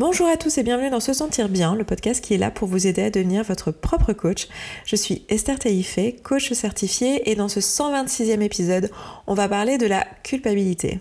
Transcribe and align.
Bonjour 0.00 0.26
à 0.26 0.36
tous 0.36 0.58
et 0.58 0.64
bienvenue 0.64 0.90
dans 0.90 0.98
Se 0.98 1.12
Sentir 1.12 1.48
Bien, 1.48 1.76
le 1.76 1.84
podcast 1.84 2.20
qui 2.20 2.34
est 2.34 2.36
là 2.36 2.50
pour 2.50 2.66
vous 2.66 2.88
aider 2.88 3.02
à 3.02 3.10
devenir 3.10 3.44
votre 3.44 3.70
propre 3.70 4.12
coach. 4.12 4.48
Je 4.84 4.96
suis 4.96 5.24
Esther 5.28 5.56
Taïfé, 5.56 6.16
coach 6.16 6.52
certifiée, 6.52 7.30
et 7.30 7.36
dans 7.36 7.46
ce 7.46 7.60
126e 7.60 8.40
épisode, 8.40 8.90
on 9.28 9.34
va 9.34 9.48
parler 9.48 9.78
de 9.78 9.86
la 9.86 10.04
culpabilité. 10.24 10.98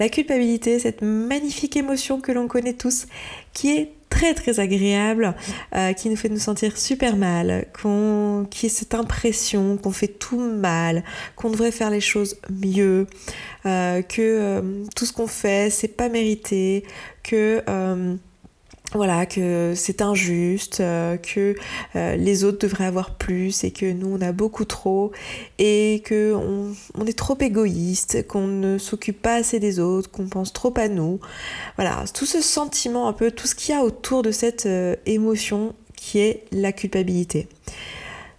La 0.00 0.08
culpabilité, 0.08 0.80
cette 0.80 1.02
magnifique 1.02 1.76
émotion 1.76 2.20
que 2.20 2.32
l'on 2.32 2.48
connaît 2.48 2.72
tous, 2.72 3.06
qui 3.52 3.76
est 3.76 3.92
très 4.08 4.34
très 4.34 4.60
agréable, 4.60 5.34
euh, 5.74 5.92
qui 5.92 6.08
nous 6.08 6.16
fait 6.16 6.28
nous 6.28 6.38
sentir 6.38 6.76
super 6.76 7.16
mal, 7.16 7.66
qu'on, 7.80 8.46
qui 8.50 8.66
est 8.66 8.70
cette 8.70 8.94
impression 8.94 9.76
qu'on 9.76 9.90
fait 9.90 10.08
tout 10.08 10.40
mal, 10.40 11.04
qu'on 11.34 11.50
devrait 11.50 11.72
faire 11.72 11.90
les 11.90 12.00
choses 12.00 12.38
mieux, 12.50 13.06
euh, 13.66 14.02
que 14.02 14.22
euh, 14.22 14.62
tout 14.94 15.06
ce 15.06 15.12
qu'on 15.12 15.26
fait 15.26 15.70
c'est 15.70 15.88
pas 15.88 16.08
mérité, 16.08 16.84
que 17.22 17.62
voilà, 18.94 19.26
que 19.26 19.72
c'est 19.74 20.00
injuste, 20.00 20.80
euh, 20.80 21.16
que 21.16 21.56
euh, 21.96 22.16
les 22.16 22.44
autres 22.44 22.58
devraient 22.58 22.86
avoir 22.86 23.16
plus 23.16 23.64
et 23.64 23.72
que 23.72 23.86
nous 23.86 24.16
on 24.16 24.20
a 24.20 24.32
beaucoup 24.32 24.64
trop 24.64 25.10
et 25.58 26.02
que 26.04 26.34
on, 26.34 27.06
est 27.06 27.18
trop 27.18 27.36
égoïste, 27.40 28.26
qu'on 28.28 28.46
ne 28.46 28.78
s'occupe 28.78 29.20
pas 29.20 29.34
assez 29.34 29.58
des 29.58 29.80
autres, 29.80 30.10
qu'on 30.10 30.28
pense 30.28 30.52
trop 30.52 30.72
à 30.76 30.88
nous. 30.88 31.18
Voilà, 31.76 32.04
tout 32.14 32.26
ce 32.26 32.40
sentiment 32.40 33.08
un 33.08 33.12
peu, 33.12 33.30
tout 33.30 33.46
ce 33.46 33.54
qu'il 33.54 33.74
y 33.74 33.78
a 33.78 33.82
autour 33.82 34.22
de 34.22 34.30
cette 34.30 34.66
euh, 34.66 34.94
émotion 35.04 35.74
qui 35.96 36.20
est 36.20 36.44
la 36.52 36.72
culpabilité. 36.72 37.48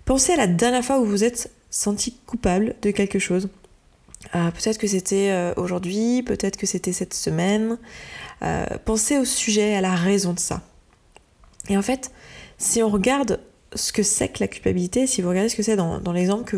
Pensez 0.05 0.34
à 0.34 0.38
la 0.38 0.48
dernière 0.48 0.84
fois 0.84 1.00
où 1.00 1.05
vous 1.05 1.26
êtes 1.26 1.52
senti 1.70 2.18
coupable 2.26 2.76
de 2.82 2.91
quelque 2.91 3.20
chose. 3.20 3.50
Peut-être 4.34 4.77
que 4.77 4.88
c'était 4.88 5.54
aujourd'hui, 5.58 6.23
peut-être 6.23 6.58
que 6.58 6.66
c'était 6.66 6.94
cette 6.94 7.13
semaine. 7.13 7.77
Euh, 8.44 8.66
pensez 8.85 9.18
au 9.18 9.26
sujet, 9.26 9.76
à 9.76 9.81
la 9.81 9.95
raison 9.95 10.34
de 10.34 10.40
ça. 10.40 10.62
Et 11.70 11.77
en 11.77 11.81
fait, 11.81 12.12
si 12.58 12.82
on 12.84 12.90
regarde 12.90 13.40
ce 13.73 13.91
que 13.91 14.04
c'est 14.04 14.29
que 14.29 14.40
la 14.40 14.48
culpabilité, 14.48 15.07
si 15.07 15.21
vous 15.21 15.29
regardez 15.29 15.49
ce 15.49 15.55
que 15.55 15.63
c'est 15.63 15.76
dans, 15.76 15.99
l'exemple 16.13 16.55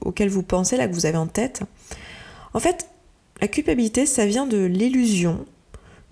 auquel 0.00 0.28
vous 0.28 0.42
pensez, 0.42 0.76
là, 0.76 0.88
que 0.88 0.94
vous 0.94 1.06
avez 1.06 1.18
en 1.18 1.26
tête, 1.26 1.62
en 2.54 2.60
fait, 2.60 2.88
la 3.40 3.48
culpabilité, 3.48 4.06
ça 4.06 4.26
vient 4.26 4.46
de 4.46 4.58
l'illusion 4.58 5.46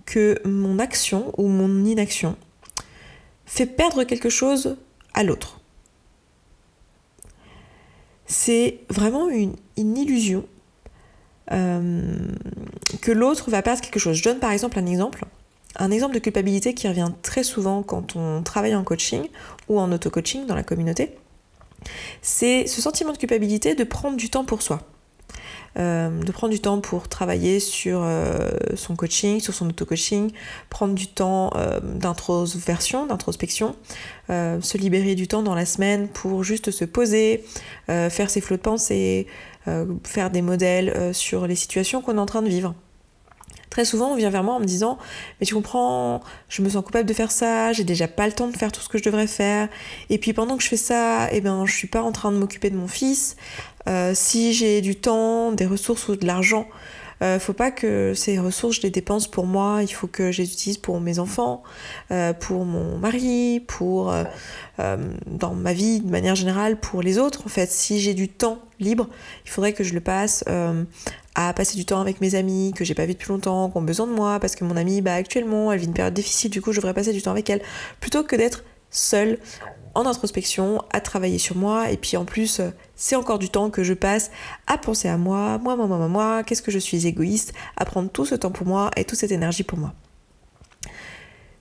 que 0.05 0.41
mon 0.45 0.79
action 0.79 1.33
ou 1.37 1.47
mon 1.47 1.85
inaction 1.85 2.35
fait 3.45 3.65
perdre 3.65 4.03
quelque 4.03 4.29
chose 4.29 4.77
à 5.13 5.23
l'autre. 5.23 5.59
C'est 8.25 8.79
vraiment 8.89 9.29
une 9.29 9.57
illusion 9.97 10.45
euh, 11.51 12.01
que 13.01 13.11
l'autre 13.11 13.49
va 13.49 13.61
perdre 13.61 13.81
quelque 13.81 13.99
chose. 13.99 14.17
Je 14.17 14.23
donne 14.23 14.39
par 14.39 14.51
exemple 14.51 14.79
un 14.79 14.85
exemple. 14.85 15.25
Un 15.77 15.91
exemple 15.91 16.13
de 16.13 16.19
culpabilité 16.19 16.73
qui 16.73 16.87
revient 16.87 17.11
très 17.21 17.43
souvent 17.43 17.81
quand 17.81 18.15
on 18.15 18.43
travaille 18.43 18.75
en 18.75 18.83
coaching 18.83 19.27
ou 19.69 19.79
en 19.79 19.91
auto-coaching 19.91 20.45
dans 20.45 20.55
la 20.55 20.63
communauté, 20.63 21.15
c'est 22.21 22.67
ce 22.67 22.81
sentiment 22.81 23.13
de 23.13 23.17
culpabilité 23.17 23.73
de 23.73 23.83
prendre 23.83 24.17
du 24.17 24.29
temps 24.29 24.43
pour 24.43 24.61
soi. 24.61 24.81
Euh, 25.79 26.09
de 26.21 26.31
prendre 26.33 26.51
du 26.51 26.59
temps 26.59 26.81
pour 26.81 27.07
travailler 27.07 27.61
sur 27.61 28.01
euh, 28.03 28.49
son 28.75 28.97
coaching, 28.97 29.39
sur 29.39 29.53
son 29.53 29.69
auto-coaching, 29.69 30.31
prendre 30.69 30.93
du 30.93 31.07
temps 31.07 31.51
d'introspection, 31.81 33.05
d'introspection, 33.05 33.75
se 34.27 34.77
libérer 34.77 35.15
du 35.15 35.29
temps 35.29 35.41
dans 35.41 35.55
la 35.55 35.65
semaine 35.65 36.09
pour 36.09 36.43
juste 36.43 36.71
se 36.71 36.83
poser, 36.83 37.45
faire 37.87 38.29
ses 38.29 38.41
flots 38.41 38.57
de 38.57 38.61
pensée, 38.61 39.27
faire 40.03 40.29
des 40.31 40.41
modèles 40.41 40.89
euh, 40.89 41.13
sur 41.13 41.47
les 41.47 41.55
situations 41.55 42.01
qu'on 42.01 42.17
est 42.17 42.19
en 42.19 42.25
train 42.25 42.41
de 42.41 42.49
vivre. 42.49 42.73
Très 43.69 43.85
souvent, 43.85 44.11
on 44.11 44.15
vient 44.15 44.29
vers 44.29 44.43
moi 44.43 44.55
en 44.55 44.59
me 44.59 44.65
disant 44.65 44.97
Mais 45.39 45.45
tu 45.45 45.53
comprends, 45.53 46.21
je 46.49 46.61
me 46.61 46.69
sens 46.69 46.83
coupable 46.83 47.07
de 47.07 47.13
faire 47.13 47.31
ça, 47.31 47.71
j'ai 47.71 47.85
déjà 47.85 48.07
pas 48.07 48.27
le 48.27 48.33
temps 48.33 48.47
de 48.47 48.57
faire 48.57 48.71
tout 48.71 48.81
ce 48.81 48.89
que 48.89 48.97
je 48.97 49.03
devrais 49.03 49.27
faire. 49.27 49.69
Et 50.09 50.17
puis 50.17 50.33
pendant 50.33 50.57
que 50.57 50.63
je 50.63 50.67
fais 50.67 50.77
ça, 50.77 51.29
eh 51.31 51.39
ben, 51.39 51.65
je 51.65 51.73
suis 51.73 51.87
pas 51.87 52.01
en 52.01 52.11
train 52.11 52.31
de 52.31 52.37
m'occuper 52.37 52.69
de 52.69 52.75
mon 52.75 52.89
fils. 52.89 53.37
Euh, 53.87 54.11
si 54.13 54.53
j'ai 54.53 54.81
du 54.81 54.95
temps, 54.95 55.53
des 55.53 55.65
ressources 55.65 56.07
ou 56.09 56.15
de 56.17 56.25
l'argent, 56.25 56.67
euh, 57.21 57.39
faut 57.39 57.53
pas 57.53 57.71
que 57.71 58.13
ces 58.15 58.39
ressources, 58.39 58.77
je 58.77 58.81
les 58.81 58.89
dépense 58.89 59.27
pour 59.27 59.45
moi, 59.45 59.79
il 59.81 59.91
faut 59.91 60.07
que 60.07 60.31
je 60.31 60.41
les 60.41 60.51
utilise 60.51 60.77
pour 60.77 60.99
mes 60.99 61.19
enfants, 61.19 61.63
euh, 62.11 62.33
pour 62.33 62.65
mon 62.65 62.97
mari, 62.97 63.63
pour 63.67 64.11
euh, 64.11 64.23
dans 65.27 65.53
ma 65.53 65.73
vie 65.73 65.99
de 65.99 66.09
manière 66.09 66.35
générale, 66.35 66.79
pour 66.79 67.01
les 67.01 67.17
autres. 67.17 67.43
En 67.45 67.49
fait, 67.49 67.71
si 67.71 67.99
j'ai 67.99 68.13
du 68.13 68.29
temps 68.29 68.59
libre, 68.79 69.07
il 69.45 69.51
faudrait 69.51 69.73
que 69.73 69.83
je 69.83 69.93
le 69.93 70.01
passe 70.01 70.43
à 71.35 71.53
passer 71.53 71.77
du 71.77 71.85
temps 71.85 72.01
avec 72.01 72.19
mes 72.19 72.35
amis 72.35 72.73
que 72.75 72.83
j'ai 72.83 72.93
pas 72.93 73.05
vu 73.05 73.13
depuis 73.13 73.29
longtemps, 73.29 73.69
qui 73.69 73.77
ont 73.77 73.81
besoin 73.81 74.07
de 74.07 74.11
moi, 74.11 74.39
parce 74.39 74.55
que 74.55 74.65
mon 74.65 74.75
amie, 74.75 75.01
bah, 75.01 75.13
actuellement, 75.13 75.71
elle 75.71 75.79
vit 75.79 75.85
une 75.85 75.93
période 75.93 76.13
difficile, 76.13 76.51
du 76.51 76.61
coup, 76.61 76.71
je 76.71 76.77
devrais 76.77 76.93
passer 76.93 77.13
du 77.13 77.21
temps 77.21 77.31
avec 77.31 77.49
elle, 77.49 77.61
plutôt 77.99 78.23
que 78.23 78.35
d'être 78.35 78.63
seule 78.91 79.39
en 79.93 80.05
introspection, 80.05 80.81
à 80.91 81.01
travailler 81.01 81.37
sur 81.37 81.57
moi, 81.57 81.91
et 81.91 81.97
puis 81.97 82.15
en 82.15 82.23
plus, 82.23 82.61
c'est 82.95 83.15
encore 83.15 83.39
du 83.39 83.49
temps 83.49 83.69
que 83.69 83.83
je 83.83 83.93
passe 83.93 84.31
à 84.67 84.77
penser 84.77 85.09
à 85.09 85.17
moi, 85.17 85.57
moi, 85.57 85.75
moi, 85.75 85.87
moi, 85.87 85.97
moi, 85.97 86.07
moi, 86.07 86.43
qu'est-ce 86.43 86.61
que 86.61 86.71
je 86.71 86.79
suis 86.79 87.07
égoïste, 87.07 87.53
à 87.75 87.83
prendre 87.83 88.09
tout 88.09 88.25
ce 88.25 88.35
temps 88.35 88.51
pour 88.51 88.67
moi 88.67 88.91
et 88.95 89.03
toute 89.03 89.19
cette 89.19 89.31
énergie 89.31 89.63
pour 89.63 89.77
moi. 89.77 89.93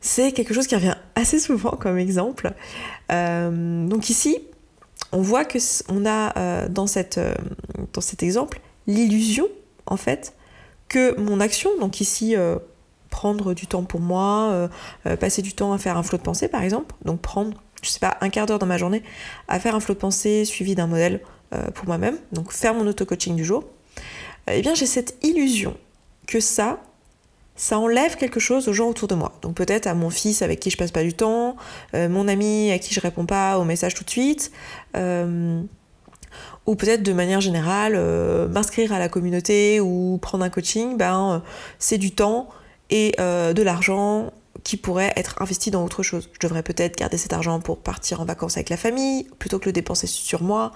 C'est 0.00 0.32
quelque 0.32 0.54
chose 0.54 0.66
qui 0.66 0.74
revient 0.74 0.96
assez 1.14 1.38
souvent 1.38 1.72
comme 1.72 1.98
exemple. 1.98 2.52
Euh, 3.12 3.86
donc 3.86 4.08
ici, 4.08 4.38
on 5.12 5.20
voit 5.20 5.44
que 5.44 5.58
on 5.88 6.06
a 6.06 6.38
euh, 6.38 6.68
dans, 6.68 6.86
euh, 6.96 7.34
dans 7.92 8.00
cet 8.00 8.22
exemple 8.22 8.60
l'illusion, 8.86 9.46
en 9.86 9.96
fait, 9.96 10.34
que 10.88 11.18
mon 11.20 11.40
action, 11.40 11.70
donc 11.78 12.00
ici 12.00 12.34
prendre 13.10 13.54
du 13.54 13.66
temps 13.66 13.82
pour 13.82 14.00
moi, 14.00 14.68
passer 15.18 15.42
du 15.42 15.52
temps 15.52 15.72
à 15.72 15.78
faire 15.78 15.96
un 15.96 16.02
flot 16.02 16.18
de 16.18 16.22
pensée 16.22 16.48
par 16.48 16.62
exemple, 16.62 16.94
donc 17.04 17.20
prendre 17.20 17.54
je 17.82 17.88
sais 17.88 18.00
pas, 18.00 18.16
un 18.20 18.28
quart 18.28 18.46
d'heure 18.46 18.58
dans 18.58 18.66
ma 18.66 18.78
journée 18.78 19.02
à 19.48 19.58
faire 19.60 19.74
un 19.74 19.80
flot 19.80 19.94
de 19.94 20.00
pensée 20.00 20.44
suivi 20.44 20.74
d'un 20.74 20.86
modèle 20.86 21.20
euh, 21.52 21.70
pour 21.70 21.86
moi-même, 21.86 22.16
donc 22.32 22.52
faire 22.52 22.74
mon 22.74 22.86
auto-coaching 22.86 23.36
du 23.36 23.44
jour, 23.44 23.64
euh, 24.48 24.54
eh 24.54 24.62
bien 24.62 24.74
j'ai 24.74 24.86
cette 24.86 25.16
illusion 25.22 25.76
que 26.26 26.40
ça, 26.40 26.80
ça 27.56 27.78
enlève 27.78 28.16
quelque 28.16 28.40
chose 28.40 28.68
aux 28.68 28.72
gens 28.72 28.88
autour 28.88 29.08
de 29.08 29.14
moi. 29.14 29.32
Donc 29.42 29.56
peut-être 29.56 29.86
à 29.86 29.94
mon 29.94 30.10
fils 30.10 30.42
avec 30.42 30.60
qui 30.60 30.70
je 30.70 30.76
passe 30.76 30.92
pas 30.92 31.02
du 31.02 31.12
temps, 31.12 31.56
euh, 31.94 32.08
mon 32.08 32.28
ami 32.28 32.70
à 32.70 32.78
qui 32.78 32.94
je 32.94 33.00
réponds 33.00 33.26
pas 33.26 33.58
aux 33.58 33.64
messages 33.64 33.94
tout 33.94 34.04
de 34.04 34.10
suite, 34.10 34.52
ou 36.66 36.76
peut-être 36.76 37.02
de 37.02 37.12
manière 37.12 37.40
générale, 37.40 37.98
m'inscrire 38.48 38.92
à 38.92 38.98
la 38.98 39.08
communauté 39.08 39.80
ou 39.80 40.18
prendre 40.22 40.44
un 40.44 40.50
coaching, 40.50 40.96
ben, 40.96 41.42
c'est 41.78 41.98
du 41.98 42.12
temps 42.12 42.48
et 42.90 43.14
de 43.18 43.62
l'argent 43.62 44.32
qui 44.64 44.76
pourrait 44.76 45.12
être 45.16 45.40
investi 45.40 45.70
dans 45.70 45.84
autre 45.84 46.02
chose. 46.02 46.28
Je 46.32 46.46
devrais 46.46 46.62
peut-être 46.62 46.96
garder 46.98 47.16
cet 47.16 47.32
argent 47.32 47.60
pour 47.60 47.78
partir 47.78 48.20
en 48.20 48.24
vacances 48.24 48.56
avec 48.56 48.68
la 48.68 48.76
famille, 48.76 49.26
plutôt 49.38 49.58
que 49.58 49.66
le 49.66 49.72
dépenser 49.72 50.06
sur 50.06 50.42
moi. 50.42 50.72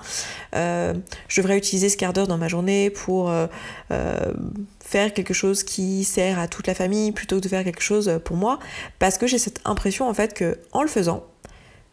Euh, 0.54 0.94
je 1.28 1.40
devrais 1.40 1.58
utiliser 1.58 1.88
ce 1.88 1.96
quart 1.96 2.12
d'heure 2.12 2.26
dans 2.26 2.38
ma 2.38 2.48
journée 2.48 2.90
pour 2.90 3.30
euh, 3.30 3.46
euh, 3.90 4.32
faire 4.80 5.12
quelque 5.12 5.34
chose 5.34 5.62
qui 5.64 6.04
sert 6.04 6.38
à 6.38 6.48
toute 6.48 6.66
la 6.66 6.74
famille, 6.74 7.12
plutôt 7.12 7.36
que 7.36 7.42
de 7.42 7.48
faire 7.48 7.64
quelque 7.64 7.82
chose 7.82 8.20
pour 8.24 8.36
moi, 8.36 8.58
parce 8.98 9.18
que 9.18 9.26
j'ai 9.26 9.38
cette 9.38 9.60
impression 9.64 10.08
en 10.08 10.14
fait 10.14 10.34
que 10.34 10.58
en 10.72 10.82
le 10.82 10.88
faisant, 10.88 11.24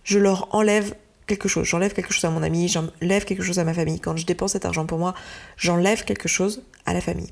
je 0.03 0.19
leur 0.19 0.53
enlève 0.55 0.95
quelque 1.27 1.47
chose. 1.47 1.65
J'enlève 1.65 1.93
quelque 1.93 2.13
chose 2.13 2.25
à 2.25 2.29
mon 2.29 2.43
ami, 2.43 2.67
j'enlève 2.67 3.25
quelque 3.25 3.43
chose 3.43 3.59
à 3.59 3.63
ma 3.63 3.73
famille. 3.73 3.99
Quand 3.99 4.17
je 4.17 4.25
dépense 4.25 4.53
cet 4.53 4.65
argent 4.65 4.85
pour 4.85 4.97
moi, 4.97 5.13
j'enlève 5.57 6.03
quelque 6.03 6.27
chose 6.27 6.63
à 6.85 6.93
la 6.93 7.01
famille. 7.01 7.31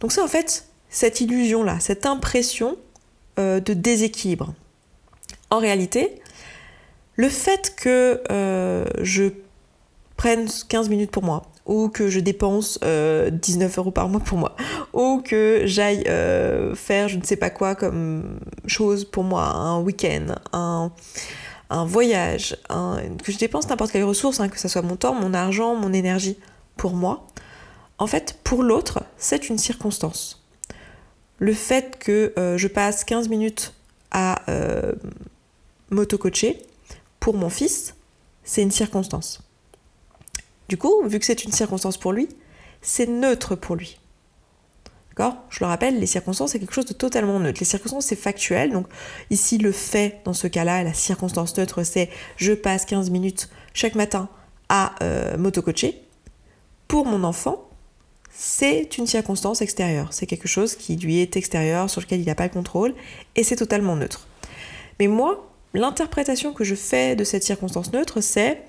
Donc 0.00 0.12
ça 0.12 0.22
en 0.22 0.28
fait, 0.28 0.66
cette 0.94 1.20
illusion-là, 1.20 1.80
cette 1.80 2.06
impression 2.06 2.76
euh, 3.40 3.58
de 3.58 3.74
déséquilibre. 3.74 4.54
En 5.50 5.58
réalité, 5.58 6.22
le 7.16 7.28
fait 7.28 7.74
que 7.76 8.22
euh, 8.30 8.84
je 9.02 9.24
prenne 10.16 10.46
15 10.68 10.88
minutes 10.88 11.10
pour 11.10 11.24
moi, 11.24 11.42
ou 11.66 11.88
que 11.88 12.08
je 12.08 12.20
dépense 12.20 12.78
19 12.78 12.84
euh, 12.84 13.80
euros 13.80 13.90
par 13.90 14.08
mois 14.08 14.20
pour 14.20 14.38
moi, 14.38 14.54
ou 14.92 15.20
que 15.24 15.62
j'aille 15.64 16.04
faire 16.76 17.08
je 17.08 17.16
ne 17.16 17.24
sais 17.24 17.36
pas 17.36 17.50
quoi 17.50 17.74
comme 17.74 18.38
chose 18.66 19.04
pour 19.04 19.24
moi, 19.24 19.42
un 19.42 19.80
week-end, 19.80 20.36
un, 20.52 20.92
voyage, 21.86 22.56
que 22.68 23.32
je 23.32 23.38
dépense 23.38 23.68
n'importe 23.68 23.90
quelle 23.90 24.04
ressource, 24.04 24.38
hein, 24.38 24.48
que 24.48 24.60
ce 24.60 24.68
soit 24.68 24.82
mon 24.82 24.94
temps, 24.94 25.14
mon 25.14 25.34
argent, 25.34 25.74
mon 25.74 25.92
énergie 25.92 26.38
pour 26.76 26.92
moi, 26.92 27.26
en 27.98 28.06
fait, 28.06 28.38
pour 28.44 28.62
l'autre, 28.62 29.02
c'est 29.16 29.48
une 29.48 29.58
circonstance 29.58 30.43
le 31.38 31.52
fait 31.52 31.98
que 31.98 32.32
euh, 32.38 32.56
je 32.56 32.68
passe 32.68 33.04
15 33.04 33.28
minutes 33.28 33.74
à 34.10 34.42
euh, 34.48 34.92
m'auto-coacher 35.90 36.62
pour 37.20 37.34
mon 37.34 37.50
fils, 37.50 37.94
c'est 38.44 38.62
une 38.62 38.70
circonstance. 38.70 39.40
Du 40.68 40.76
coup, 40.76 41.02
vu 41.06 41.18
que 41.18 41.26
c'est 41.26 41.44
une 41.44 41.52
circonstance 41.52 41.96
pour 41.96 42.12
lui, 42.12 42.28
c'est 42.80 43.08
neutre 43.08 43.56
pour 43.56 43.76
lui. 43.76 43.98
D'accord? 45.10 45.36
Je 45.48 45.60
le 45.60 45.66
rappelle, 45.66 46.00
les 46.00 46.06
circonstances, 46.06 46.52
c'est 46.52 46.58
quelque 46.58 46.74
chose 46.74 46.86
de 46.86 46.92
totalement 46.92 47.38
neutre. 47.38 47.60
Les 47.60 47.66
circonstances, 47.66 48.06
c'est 48.06 48.16
factuel. 48.16 48.72
Donc, 48.72 48.86
ici, 49.30 49.58
le 49.58 49.72
fait, 49.72 50.20
dans 50.24 50.32
ce 50.32 50.46
cas-là, 50.46 50.82
la 50.82 50.92
circonstance 50.92 51.56
neutre, 51.56 51.82
c'est 51.82 52.10
je 52.36 52.52
passe 52.52 52.84
15 52.84 53.10
minutes 53.10 53.48
chaque 53.74 53.94
matin 53.94 54.28
à 54.68 54.94
euh, 55.02 55.36
m'auto-coacher. 55.36 56.02
Pour 56.88 57.06
mon 57.06 57.24
enfant, 57.24 57.68
c'est 58.36 58.98
une 58.98 59.06
circonstance 59.06 59.62
extérieure. 59.62 60.08
C'est 60.12 60.26
quelque 60.26 60.48
chose 60.48 60.74
qui 60.74 60.96
lui 60.96 61.20
est 61.20 61.36
extérieur, 61.36 61.88
sur 61.88 62.00
lequel 62.00 62.20
il 62.20 62.26
n'a 62.26 62.34
pas 62.34 62.44
le 62.44 62.50
contrôle, 62.50 62.94
et 63.36 63.44
c'est 63.44 63.56
totalement 63.56 63.96
neutre. 63.96 64.26
Mais 64.98 65.06
moi, 65.06 65.50
l'interprétation 65.72 66.52
que 66.52 66.64
je 66.64 66.74
fais 66.74 67.16
de 67.16 67.24
cette 67.24 67.44
circonstance 67.44 67.92
neutre, 67.92 68.20
c'est 68.20 68.62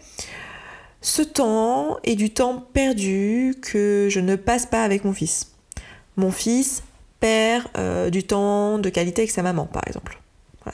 ce 1.02 1.22
temps 1.22 1.98
est 2.04 2.16
du 2.16 2.32
temps 2.32 2.66
perdu 2.74 3.56
que 3.62 4.08
je 4.10 4.20
ne 4.20 4.36
passe 4.36 4.66
pas 4.66 4.84
avec 4.84 5.04
mon 5.04 5.14
fils. 5.14 5.52
Mon 6.16 6.32
fils 6.32 6.84
perd 7.20 7.66
euh, 7.78 8.10
du 8.10 8.24
temps 8.24 8.80
de 8.80 8.90
qualité 8.90 9.24
avec 9.24 9.32
sa 9.32 9.44
maman, 9.44 9.66
par 9.66 9.84
exemple. 9.88 10.20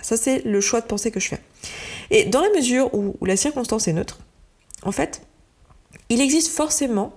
Ça 0.02 0.16
c'est 0.16 0.46
le 0.46 0.62
choix 0.62 0.80
de 0.80 0.86
pensée 0.86 1.12
que 1.12 1.20
je 1.20 1.28
fais. 1.28 1.42
Et 2.12 2.24
dans 2.24 2.40
la 2.40 2.50
mesure 2.50 2.94
où 2.94 3.18
la 3.26 3.36
circonstance 3.36 3.90
est 3.90 3.94
neutre, 3.94 4.20
en 4.84 4.94
fait, 4.94 5.22
il 6.08 6.22
existe 6.22 6.50
forcément 6.50 7.14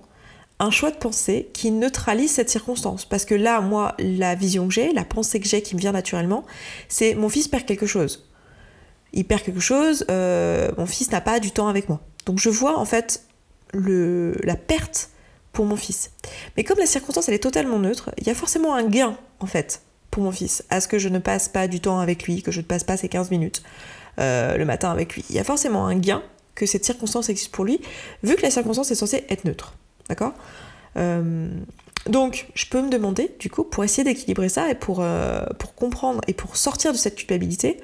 un 0.59 0.71
choix 0.71 0.91
de 0.91 0.95
pensée 0.95 1.49
qui 1.53 1.71
neutralise 1.71 2.31
cette 2.31 2.49
circonstance. 2.49 3.05
Parce 3.05 3.25
que 3.25 3.35
là, 3.35 3.61
moi, 3.61 3.95
la 3.99 4.35
vision 4.35 4.67
que 4.67 4.73
j'ai, 4.73 4.93
la 4.93 5.03
pensée 5.03 5.39
que 5.39 5.47
j'ai 5.47 5.61
qui 5.61 5.75
me 5.75 5.81
vient 5.81 5.91
naturellement, 5.91 6.45
c'est 6.87 7.15
mon 7.15 7.29
fils 7.29 7.47
perd 7.47 7.65
quelque 7.65 7.85
chose. 7.85 8.27
Il 9.13 9.25
perd 9.25 9.41
quelque 9.43 9.59
chose, 9.59 10.05
euh, 10.09 10.71
mon 10.77 10.85
fils 10.85 11.11
n'a 11.11 11.21
pas 11.21 11.39
du 11.39 11.51
temps 11.51 11.67
avec 11.67 11.89
moi. 11.89 12.01
Donc 12.25 12.39
je 12.39 12.49
vois 12.49 12.77
en 12.77 12.85
fait 12.85 13.23
la 13.73 14.55
perte 14.55 15.09
pour 15.51 15.65
mon 15.65 15.75
fils. 15.75 16.11
Mais 16.55 16.63
comme 16.63 16.79
la 16.79 16.85
circonstance 16.85 17.27
elle 17.27 17.35
est 17.35 17.39
totalement 17.39 17.79
neutre, 17.79 18.11
il 18.17 18.27
y 18.27 18.29
a 18.29 18.35
forcément 18.35 18.75
un 18.75 18.83
gain 18.83 19.17
en 19.39 19.45
fait 19.45 19.81
pour 20.11 20.23
mon 20.23 20.31
fils 20.31 20.63
à 20.69 20.79
ce 20.81 20.87
que 20.87 20.97
je 20.97 21.09
ne 21.09 21.19
passe 21.19 21.49
pas 21.49 21.67
du 21.67 21.79
temps 21.79 21.99
avec 21.99 22.23
lui, 22.23 22.41
que 22.41 22.51
je 22.51 22.59
ne 22.59 22.65
passe 22.65 22.83
pas 22.83 22.97
ces 22.97 23.09
15 23.09 23.31
minutes 23.31 23.63
euh, 24.19 24.57
le 24.57 24.65
matin 24.65 24.91
avec 24.91 25.13
lui. 25.13 25.25
Il 25.29 25.35
y 25.35 25.39
a 25.39 25.43
forcément 25.43 25.87
un 25.87 25.95
gain 25.97 26.23
que 26.55 26.65
cette 26.65 26.85
circonstance 26.85 27.29
existe 27.29 27.51
pour 27.51 27.65
lui, 27.65 27.81
vu 28.23 28.35
que 28.35 28.41
la 28.41 28.51
circonstance 28.51 28.91
est 28.91 28.95
censée 28.95 29.25
être 29.29 29.43
neutre. 29.43 29.75
D'accord 30.09 30.33
euh, 30.97 31.49
Donc, 32.05 32.47
je 32.53 32.65
peux 32.67 32.81
me 32.81 32.89
demander, 32.89 33.35
du 33.39 33.49
coup, 33.49 33.63
pour 33.63 33.83
essayer 33.83 34.03
d'équilibrer 34.03 34.49
ça 34.49 34.69
et 34.69 34.75
pour, 34.75 35.01
euh, 35.01 35.43
pour 35.59 35.75
comprendre 35.75 36.21
et 36.27 36.33
pour 36.33 36.57
sortir 36.57 36.91
de 36.91 36.97
cette 36.97 37.15
culpabilité, 37.15 37.77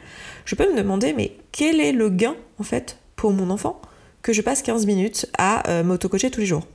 je 0.46 0.56
peux 0.56 0.72
me 0.72 0.78
demander, 0.78 1.14
mais 1.14 1.34
quel 1.52 1.80
est 1.80 1.92
le 1.92 2.10
gain, 2.10 2.36
en 2.60 2.64
fait, 2.64 2.98
pour 3.16 3.32
mon 3.32 3.50
enfant 3.50 3.82
que 4.22 4.34
je 4.34 4.42
passe 4.42 4.62
15 4.62 4.86
minutes 4.86 5.28
à 5.38 5.68
euh, 5.70 5.84
m'auto-coacher 5.84 6.30
tous 6.30 6.42
les 6.42 6.46
jours? 6.46 6.66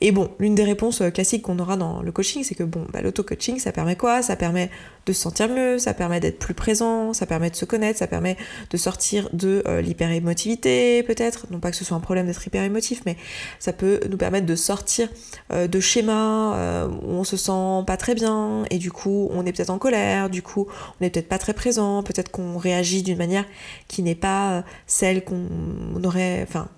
Et 0.00 0.12
bon, 0.12 0.30
l'une 0.38 0.54
des 0.54 0.64
réponses 0.64 1.00
euh, 1.00 1.10
classiques 1.10 1.42
qu'on 1.42 1.58
aura 1.58 1.76
dans 1.76 2.02
le 2.02 2.12
coaching, 2.12 2.44
c'est 2.44 2.54
que 2.54 2.64
bon, 2.64 2.86
bah, 2.92 3.00
l'auto-coaching, 3.00 3.58
ça 3.58 3.72
permet 3.72 3.96
quoi? 3.96 4.22
Ça 4.22 4.36
permet 4.36 4.70
de 5.06 5.12
se 5.12 5.20
sentir 5.20 5.48
mieux, 5.48 5.78
ça 5.78 5.94
permet 5.94 6.20
d'être 6.20 6.38
plus 6.38 6.54
présent, 6.54 7.12
ça 7.12 7.26
permet 7.26 7.50
de 7.50 7.56
se 7.56 7.64
connaître, 7.64 7.98
ça 7.98 8.06
permet 8.06 8.36
de 8.70 8.76
sortir 8.76 9.28
de 9.32 9.62
euh, 9.66 9.80
l'hyper-émotivité 9.80 11.02
peut-être. 11.02 11.46
Non 11.50 11.60
pas 11.60 11.70
que 11.70 11.76
ce 11.76 11.84
soit 11.84 11.96
un 11.96 12.00
problème 12.00 12.26
d'être 12.26 12.46
hyper-émotif, 12.46 13.02
mais 13.06 13.16
ça 13.58 13.72
peut 13.72 14.00
nous 14.08 14.16
permettre 14.16 14.46
de 14.46 14.56
sortir 14.56 15.08
euh, 15.52 15.68
de 15.68 15.80
schémas 15.80 16.86
où 16.86 17.10
on 17.10 17.24
se 17.24 17.36
sent 17.36 17.84
pas 17.86 17.96
très 17.96 18.14
bien 18.14 18.64
et 18.70 18.78
du 18.78 18.90
coup 18.90 19.28
on 19.32 19.44
est 19.44 19.52
peut-être 19.52 19.70
en 19.70 19.78
colère, 19.78 20.30
du 20.30 20.42
coup 20.42 20.66
on 20.68 21.04
n'est 21.04 21.10
peut-être 21.10 21.28
pas 21.28 21.38
très 21.38 21.52
présent, 21.52 22.02
peut-être 22.02 22.30
qu'on 22.30 22.56
réagit 22.56 23.02
d'une 23.02 23.18
manière 23.18 23.44
qui 23.88 24.02
n'est 24.02 24.14
pas 24.14 24.64
celle 24.86 25.24
qu'on 25.24 26.02
aurait, 26.02 26.42
enfin 26.42 26.68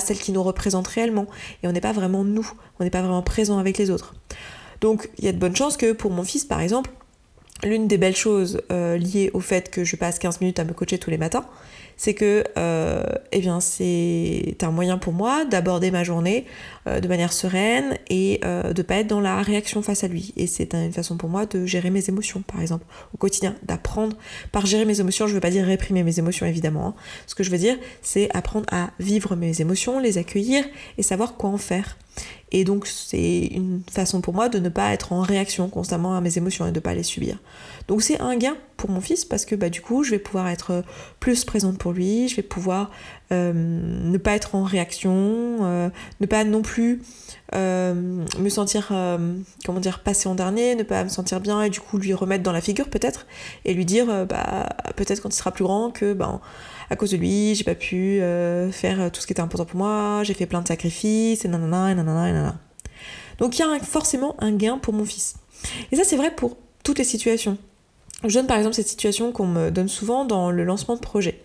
celle 0.00 0.18
qui 0.18 0.32
nous 0.32 0.42
représente 0.42 0.86
réellement, 0.86 1.26
et 1.62 1.68
on 1.68 1.72
n'est 1.72 1.80
pas 1.80 1.92
vraiment 1.92 2.24
nous, 2.24 2.50
on 2.78 2.84
n'est 2.84 2.90
pas 2.90 3.02
vraiment 3.02 3.22
présent 3.22 3.58
avec 3.58 3.78
les 3.78 3.90
autres. 3.90 4.14
Donc 4.80 5.10
il 5.18 5.24
y 5.24 5.28
a 5.28 5.32
de 5.32 5.38
bonnes 5.38 5.56
chances 5.56 5.76
que 5.76 5.92
pour 5.92 6.10
mon 6.10 6.24
fils 6.24 6.44
par 6.44 6.60
exemple, 6.60 6.90
l'une 7.64 7.88
des 7.88 7.98
belles 7.98 8.16
choses 8.16 8.60
euh, 8.70 8.98
liées 8.98 9.30
au 9.32 9.40
fait 9.40 9.70
que 9.70 9.84
je 9.84 9.96
passe 9.96 10.18
15 10.18 10.40
minutes 10.40 10.58
à 10.58 10.64
me 10.64 10.72
coacher 10.72 10.98
tous 10.98 11.10
les 11.10 11.18
matins, 11.18 11.46
c'est 11.96 12.14
que 12.14 12.44
euh, 12.58 13.02
eh 13.32 13.40
bien 13.40 13.60
c'est 13.60 14.56
un 14.62 14.70
moyen 14.70 14.98
pour 14.98 15.12
moi 15.12 15.44
d'aborder 15.44 15.90
ma 15.90 16.04
journée 16.04 16.46
euh, 16.86 17.00
de 17.00 17.08
manière 17.08 17.32
sereine 17.32 17.98
et 18.10 18.40
euh, 18.44 18.72
de 18.72 18.82
pas 18.82 18.96
être 18.96 19.06
dans 19.06 19.20
la 19.20 19.40
réaction 19.42 19.82
face 19.82 20.04
à 20.04 20.08
lui. 20.08 20.32
Et 20.36 20.46
c'est 20.46 20.74
une 20.74 20.92
façon 20.92 21.16
pour 21.16 21.28
moi 21.28 21.46
de 21.46 21.66
gérer 21.66 21.90
mes 21.90 22.08
émotions, 22.08 22.42
par 22.42 22.60
exemple, 22.60 22.84
au 23.14 23.16
quotidien, 23.16 23.56
d'apprendre. 23.62 24.16
Par 24.52 24.66
gérer 24.66 24.84
mes 24.84 25.00
émotions, 25.00 25.26
je 25.26 25.34
veux 25.34 25.40
pas 25.40 25.50
dire 25.50 25.64
réprimer 25.64 26.02
mes 26.02 26.18
émotions 26.18 26.46
évidemment. 26.46 26.88
Hein. 26.88 26.94
Ce 27.26 27.34
que 27.34 27.42
je 27.42 27.50
veux 27.50 27.58
dire, 27.58 27.76
c'est 28.02 28.28
apprendre 28.36 28.66
à 28.70 28.90
vivre 29.00 29.36
mes 29.36 29.60
émotions, 29.60 29.98
les 29.98 30.18
accueillir 30.18 30.64
et 30.98 31.02
savoir 31.02 31.36
quoi 31.36 31.50
en 31.50 31.58
faire. 31.58 31.96
Et 32.52 32.64
donc 32.64 32.86
c'est 32.86 33.46
une 33.46 33.82
façon 33.90 34.20
pour 34.20 34.32
moi 34.32 34.48
de 34.48 34.58
ne 34.58 34.68
pas 34.68 34.92
être 34.92 35.12
en 35.12 35.20
réaction 35.20 35.68
constamment 35.68 36.16
à 36.16 36.20
mes 36.20 36.38
émotions 36.38 36.64
et 36.66 36.70
de 36.70 36.76
ne 36.76 36.80
pas 36.80 36.94
les 36.94 37.02
subir. 37.02 37.38
Donc 37.88 38.02
c'est 38.02 38.20
un 38.20 38.36
gain 38.36 38.56
pour 38.76 38.90
mon 38.90 39.00
fils 39.00 39.24
parce 39.24 39.44
que 39.44 39.54
bah, 39.56 39.68
du 39.68 39.80
coup 39.80 40.04
je 40.04 40.12
vais 40.12 40.18
pouvoir 40.18 40.48
être 40.48 40.84
plus 41.18 41.44
présente 41.44 41.78
pour 41.78 41.92
lui, 41.92 42.28
je 42.28 42.36
vais 42.36 42.42
pouvoir 42.42 42.90
euh, 43.32 43.52
ne 43.52 44.16
pas 44.18 44.36
être 44.36 44.54
en 44.54 44.62
réaction, 44.62 45.12
euh, 45.62 45.90
ne 46.20 46.26
pas 46.26 46.44
non 46.44 46.62
plus 46.62 47.02
euh, 47.54 48.24
me 48.38 48.48
sentir, 48.48 48.92
comment 49.64 49.80
dire, 49.80 50.00
passer 50.00 50.28
en 50.28 50.36
dernier, 50.36 50.76
ne 50.76 50.84
pas 50.84 51.02
me 51.02 51.08
sentir 51.08 51.40
bien 51.40 51.62
et 51.62 51.70
du 51.70 51.80
coup 51.80 51.98
lui 51.98 52.14
remettre 52.14 52.44
dans 52.44 52.52
la 52.52 52.60
figure 52.60 52.88
peut-être 52.88 53.26
et 53.64 53.74
lui 53.74 53.84
dire 53.84 54.26
bah, 54.26 54.68
peut-être 54.94 55.20
quand 55.20 55.30
il 55.30 55.36
sera 55.36 55.50
plus 55.50 55.64
grand 55.64 55.90
que 55.90 56.12
ben, 56.12 56.40
à 56.90 56.96
cause 56.96 57.10
de 57.10 57.16
lui 57.16 57.54
j'ai 57.54 57.64
pas 57.64 57.74
pu 57.74 58.20
faire 58.72 59.10
tout 59.12 59.20
ce 59.20 59.26
qui 59.26 59.32
était 59.32 59.40
important 59.40 59.64
pour 59.64 59.78
moi, 59.78 60.22
j'ai 60.24 60.34
fait 60.34 60.46
plein 60.46 60.62
de 60.62 60.68
sacrifices 60.68 61.44
et 61.44 61.48
nanana 61.48 61.90
et 61.90 61.94
nanana 61.94 62.28
et 62.28 62.32
nanana. 62.32 62.58
Donc 63.38 63.58
il 63.58 63.60
y 63.60 63.64
a 63.64 63.78
forcément 63.80 64.36
un 64.38 64.52
gain 64.52 64.78
pour 64.78 64.94
mon 64.94 65.04
fils. 65.04 65.36
Et 65.92 65.96
ça 65.96 66.04
c'est 66.04 66.16
vrai 66.16 66.30
pour 66.34 66.56
toutes 66.82 66.98
les 66.98 67.04
situations. 67.04 67.58
Je 68.24 68.34
donne 68.34 68.46
par 68.46 68.56
exemple 68.56 68.74
cette 68.74 68.88
situation 68.88 69.32
qu'on 69.32 69.46
me 69.46 69.70
donne 69.70 69.88
souvent 69.88 70.24
dans 70.24 70.50
le 70.50 70.64
lancement 70.64 70.94
de 70.94 71.00
projet. 71.00 71.40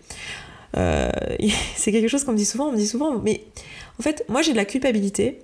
Euh, 0.76 1.10
c'est 1.76 1.92
quelque 1.92 2.08
chose 2.08 2.24
qu'on 2.24 2.32
me 2.32 2.36
dit 2.36 2.46
souvent, 2.46 2.68
on 2.68 2.72
me 2.72 2.76
dit 2.76 2.86
souvent, 2.86 3.18
mais 3.18 3.44
en 3.98 4.02
fait, 4.02 4.24
moi 4.28 4.42
j'ai 4.42 4.52
de 4.52 4.56
la 4.56 4.64
culpabilité 4.64 5.40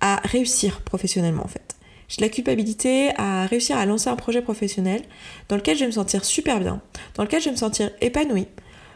à 0.00 0.16
réussir 0.24 0.80
professionnellement 0.80 1.44
en 1.44 1.48
fait. 1.48 1.76
J'ai 2.08 2.16
de 2.16 2.22
la 2.22 2.28
culpabilité 2.28 3.10
à 3.16 3.46
réussir 3.46 3.76
à 3.78 3.86
lancer 3.86 4.10
un 4.10 4.16
projet 4.16 4.42
professionnel 4.42 5.02
dans 5.48 5.56
lequel 5.56 5.76
je 5.76 5.80
vais 5.80 5.86
me 5.86 5.92
sentir 5.92 6.24
super 6.24 6.60
bien, 6.60 6.82
dans 7.14 7.22
lequel 7.22 7.40
je 7.40 7.46
vais 7.46 7.52
me 7.52 7.56
sentir 7.56 7.90
épanouie, 8.00 8.48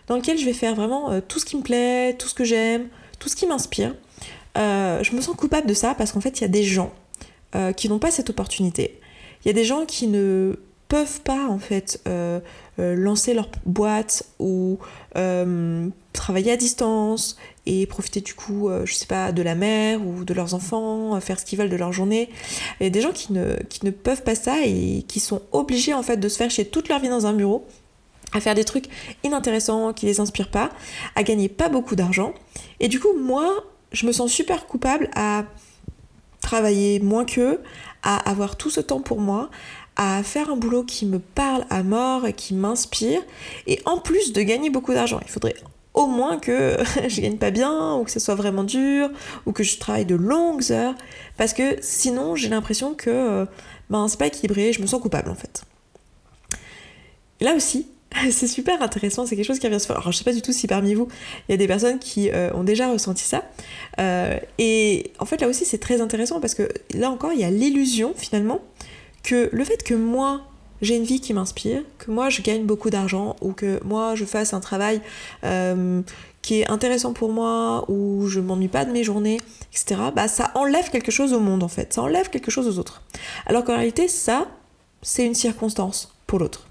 dans 0.06 0.17
lequel 0.17 0.38
je 0.38 0.44
vais 0.44 0.53
faire 0.53 0.75
vraiment 0.75 1.11
euh, 1.11 1.20
tout 1.26 1.38
ce 1.38 1.44
qui 1.44 1.56
me 1.56 1.62
plaît, 1.62 2.14
tout 2.19 2.29
ce 2.29 2.35
que 2.35 2.44
j'aime, 2.44 2.88
tout 3.19 3.29
ce 3.29 3.37
qui 3.37 3.47
m'inspire. 3.47 3.94
Euh, 4.56 5.03
je 5.03 5.14
me 5.14 5.20
sens 5.20 5.37
coupable 5.37 5.67
de 5.67 5.75
ça 5.75 5.94
parce 5.94 6.12
qu'en 6.12 6.20
fait, 6.20 6.41
il 6.41 6.43
y 6.43 6.44
a 6.44 6.49
des 6.49 6.64
gens 6.64 6.93
qui 7.76 7.88
n'ont 7.88 7.99
pas 7.99 8.11
cette 8.11 8.29
opportunité. 8.29 9.00
Il 9.43 9.49
y 9.49 9.50
a 9.50 9.55
des 9.55 9.64
gens 9.64 9.87
qui 9.87 10.08
ne 10.08 10.58
peuvent 10.88 11.20
pas 11.23 11.47
en 11.49 11.58
fait 11.58 12.00
euh, 12.06 12.41
euh, 12.79 12.94
lancer 12.94 13.35
leur 13.35 13.49
boîte 13.64 14.25
ou 14.38 14.79
euh, 15.17 15.88
travailler 16.12 16.52
à 16.52 16.56
distance 16.56 17.37
et 17.67 17.87
profiter 17.87 18.20
du 18.20 18.35
coup, 18.35 18.70
je 18.85 18.94
sais 18.94 19.06
pas, 19.06 19.32
de 19.32 19.43
la 19.43 19.56
mère 19.56 20.06
ou 20.06 20.25
de 20.25 20.32
leurs 20.32 20.55
enfants, 20.55 21.20
faire 21.20 21.41
ce 21.41 21.44
qu'ils 21.44 21.59
veulent 21.59 21.69
de 21.69 21.76
leur 21.76 21.93
journée. 21.93 22.31
Il 22.81 22.85
y 22.85 22.87
a 22.87 22.91
des 22.91 23.00
gens 23.00 23.11
qui 23.11 23.32
ne, 23.32 23.56
qui 23.69 23.85
ne 23.85 23.91
peuvent 23.91 24.23
pas 24.23 24.37
ça 24.37 24.59
et 24.64 25.05
qui 25.09 25.19
sont 25.19 25.43
obligés 25.50 25.93
en 25.93 26.05
fait 26.05 26.17
de 26.17 26.29
se 26.29 26.37
faire 26.37 26.49
chier 26.49 26.64
toute 26.64 26.88
leur 26.88 27.00
vie 27.00 27.09
dans 27.09 27.26
un 27.26 27.32
bureau 27.32 27.67
à 28.32 28.40
faire 28.40 28.55
des 28.55 28.64
trucs 28.64 28.87
inintéressants 29.25 29.93
qui 29.93 30.06
les 30.06 30.20
inspirent 30.20 30.50
pas, 30.50 30.70
à 31.14 31.23
gagner 31.23 31.49
pas 31.49 31.68
beaucoup 31.68 31.97
d'argent. 31.97 32.35
Et 32.80 32.88
du 32.88 33.00
coup, 33.00 33.16
moi, 33.18 33.64
je 33.92 34.06
me 34.06 34.12
sens 34.12 34.33
super 34.33 34.66
coupable 34.66 35.11
à 35.14 35.45
travailler 36.40 37.00
moins 37.00 37.25
qu'eux, 37.25 37.61
à 38.02 38.16
avoir 38.28 38.56
tout 38.56 38.71
ce 38.71 38.80
temps 38.80 39.00
pour 39.00 39.21
moi, 39.21 39.50
à 39.97 40.23
faire 40.23 40.50
un 40.50 40.56
boulot 40.56 40.85
qui 40.85 41.06
me 41.06 41.18
parle 41.18 41.64
à 41.71 41.83
mort 41.83 42.26
et 42.26 42.33
qui 42.33 42.54
m'inspire, 42.54 43.21
et 43.66 43.80
en 43.85 43.99
plus 43.99 44.33
de 44.33 44.42
gagner 44.42 44.71
beaucoup 44.71 44.92
d'argent. 44.92 45.18
Il 45.23 45.30
faudrait 45.30 45.56
au 45.95 46.06
moins 46.06 46.38
que 46.38 46.76
je 47.09 47.21
gagne 47.21 47.38
pas 47.38 47.50
bien, 47.50 47.95
ou 47.95 48.04
que 48.04 48.11
ce 48.11 48.21
soit 48.21 48.35
vraiment 48.35 48.64
dur, 48.64 49.11
ou 49.47 49.52
que 49.52 49.64
je 49.64 49.78
travaille 49.78 50.04
de 50.04 50.14
longues 50.14 50.71
heures, 50.71 50.95
parce 51.37 51.52
que 51.52 51.78
sinon 51.80 52.37
j'ai 52.37 52.49
l'impression 52.49 52.95
que 52.95 53.11
euh, 53.11 53.47
ben, 53.90 54.06
c'est 54.06 54.18
pas 54.18 54.26
équilibré, 54.26 54.73
je 54.73 54.83
me 54.83 54.87
sens 54.87 55.00
coupable 55.00 55.30
en 55.30 55.35
fait. 55.35 55.64
Là 57.40 57.54
aussi, 57.54 57.88
c'est 58.30 58.46
super 58.46 58.82
intéressant, 58.82 59.26
c'est 59.26 59.37
quelque 59.37 59.46
chose 59.46 59.58
qui 59.58 59.66
revient 59.66 59.80
se 59.80 59.87
faire. 59.87 59.96
Alors 59.96 60.12
je 60.12 60.18
sais 60.18 60.25
pas 60.25 60.32
du 60.32 60.42
tout 60.42 60.52
si 60.52 60.66
parmi 60.66 60.94
vous, 60.94 61.08
il 61.49 61.52
y 61.52 61.54
a 61.54 61.58
des 61.58 61.66
personnes 61.66 61.99
qui 61.99 62.30
euh, 62.30 62.52
ont 62.54 62.64
déjà 62.64 62.90
ressenti 62.90 63.25
ça. 63.25 63.44
Euh, 63.99 64.38
et 64.58 65.12
en 65.18 65.25
fait 65.25 65.40
là 65.40 65.49
aussi 65.49 65.64
c'est 65.64 65.78
très 65.78 66.00
intéressant 66.00 66.40
parce 66.40 66.54
que 66.54 66.68
là 66.94 67.11
encore 67.11 67.32
il 67.32 67.40
y 67.40 67.44
a 67.44 67.50
l'illusion 67.50 68.14
finalement 68.16 68.61
que 69.23 69.49
le 69.52 69.64
fait 69.64 69.82
que 69.82 69.94
moi 69.94 70.42
j'ai 70.82 70.96
une 70.96 71.04
vie 71.04 71.20
qui 71.20 71.32
m'inspire, 71.32 71.82
que 71.99 72.11
moi 72.11 72.28
je 72.28 72.42
gagne 72.42 72.64
beaucoup 72.64 72.90
d'argent 72.90 73.37
ou 73.40 73.52
que 73.52 73.80
moi 73.82 74.14
je 74.14 74.25
fasse 74.25 74.52
un 74.52 74.61
travail 74.61 75.00
euh, 75.44 76.02
qui 76.42 76.61
est 76.61 76.70
intéressant 76.70 77.12
pour 77.12 77.32
moi 77.32 77.85
ou 77.88 78.28
je 78.28 78.40
m'ennuie 78.40 78.68
pas 78.68 78.85
de 78.85 78.92
mes 78.92 79.02
journées, 79.02 79.38
etc., 79.73 80.00
bah 80.14 80.28
ça 80.28 80.52
enlève 80.54 80.90
quelque 80.90 81.11
chose 81.11 81.32
au 81.32 81.40
monde 81.40 81.62
en 81.62 81.68
fait, 81.68 81.94
ça 81.94 82.02
enlève 82.02 82.28
quelque 82.28 82.50
chose 82.50 82.68
aux 82.68 82.78
autres. 82.78 83.02
Alors 83.46 83.64
qu'en 83.64 83.76
réalité, 83.76 84.06
ça, 84.06 84.46
c'est 85.02 85.25
une 85.25 85.35
circonstance 85.35 86.14
pour 86.26 86.38
l'autre. 86.38 86.66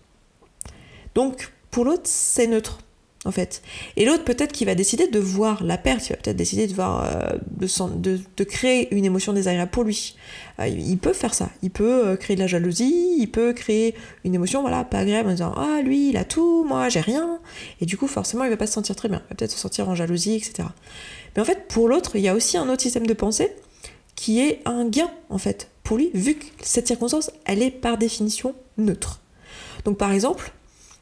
Donc 1.16 1.52
pour 1.72 1.86
l'autre, 1.86 2.04
c'est 2.06 2.48
neutre 2.48 2.80
en 3.26 3.32
fait. 3.32 3.62
Et 3.98 4.06
l'autre, 4.06 4.24
peut-être 4.24 4.52
qu'il 4.52 4.68
va 4.68 4.76
décider 4.76 5.08
de 5.08 5.20
voir 5.20 5.64
la 5.64 5.78
perte, 5.78 6.08
il 6.08 6.10
va 6.10 6.18
peut-être 6.18 6.38
décider 6.38 6.68
euh, 6.80 7.38
de, 7.58 8.44
créer 8.44 8.94
une 8.96 9.04
émotion 9.04 9.34
désagréable 9.34 9.72
pour 9.72 9.84
lui. 9.84 10.16
Euh, 10.60 10.68
il 10.68 10.98
peut 10.98 11.14
faire 11.14 11.34
ça, 11.34 11.50
il 11.64 11.72
peut 11.72 12.08
euh, 12.08 12.16
créer 12.16 12.36
de 12.36 12.42
la 12.42 12.48
jalousie, 12.48 13.16
il 13.18 13.28
peut 13.28 13.54
créer 13.54 13.96
une 14.24 14.36
émotion, 14.36 14.62
voilà, 14.62 14.84
pas 14.84 15.00
agréable 15.00 15.30
en 15.30 15.32
disant 15.32 15.54
Ah, 15.58 15.82
lui, 15.84 16.10
il 16.10 16.18
a 16.18 16.24
tout, 16.24 16.64
moi, 16.64 16.88
j'ai 16.88 17.02
rien. 17.02 17.40
Et 17.82 17.86
du 17.86 17.98
coup, 17.98 18.08
forcément, 18.08 18.44
il 18.44 18.52
va 18.52 18.58
pas 18.58 18.68
se 18.68 18.74
sentir 18.74 18.96
très 18.96 19.10
bien, 19.10 19.22
il 19.26 19.30
va 19.30 19.36
peut-être 19.36 19.52
se 19.52 19.60
sentir 19.60 19.90
en 19.90 19.96
jalousie, 19.96 20.36
etc. 20.36 20.68
Mais 21.36 21.42
en 21.42 21.46
fait, 21.46 21.68
pour 21.68 21.90
l'autre, 21.90 22.16
il 22.16 22.22
y 22.22 22.30
a 22.30 22.36
aussi 22.36 22.58
un 22.58 22.70
autre 22.70 22.84
système 22.84 23.08
de 23.08 23.14
pensée 23.14 23.52
qui 24.16 24.40
est 24.40 24.62
un 24.66 24.88
gain, 24.88 25.10
en 25.30 25.40
fait, 25.40 25.70
pour 25.84 25.98
lui, 25.98 26.10
vu 26.14 26.36
que 26.36 26.46
cette 26.62 26.88
circonstance, 26.88 27.32
elle 27.44 27.62
est 27.62 27.72
par 27.72 27.98
définition 27.98 28.56
neutre. 28.78 29.20
Donc 29.84 29.98
par 29.98 30.12
exemple, 30.12 30.54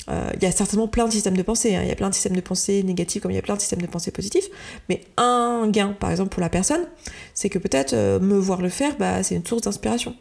il 0.08 0.44
y 0.44 0.46
a 0.46 0.52
certainement 0.52 0.88
plein 0.88 1.06
de 1.08 1.12
systèmes 1.12 1.38
de 1.38 1.44
pensée, 1.44 1.76
hein. 1.76 1.82
il 1.82 1.88
y 1.88 1.92
a 1.92 1.96
plein 1.96 2.10
de 2.10 2.14
systèmes 2.14 2.36
de 2.36 2.42
pensée 2.42 2.84
négatifs 2.84 3.22
comme 3.22 3.32
il 3.32 3.36
y 3.36 3.40
a 3.40 3.42
plein 3.42 3.56
de 3.56 3.62
systèmes 3.62 3.82
de 3.82 3.88
pensée 3.88 4.12
positifs, 4.12 4.48
mais 4.90 5.02
un 5.18 5.68
gain, 5.70 5.96
par 6.00 6.12
exemple, 6.12 6.30
pour 6.30 6.42
la 6.42 6.50
personne, 6.50 6.86
c'est 7.34 7.50
que 7.50 7.60
peut-être 7.60 7.94
euh, 7.94 8.20
me 8.20 8.38
voir 8.38 8.62
le 8.62 8.70
faire, 8.70 8.98
bah, 8.98 9.24
c'est 9.24 9.36
une 9.36 9.46
source 9.46 9.62
d'inspiration. 9.62 10.16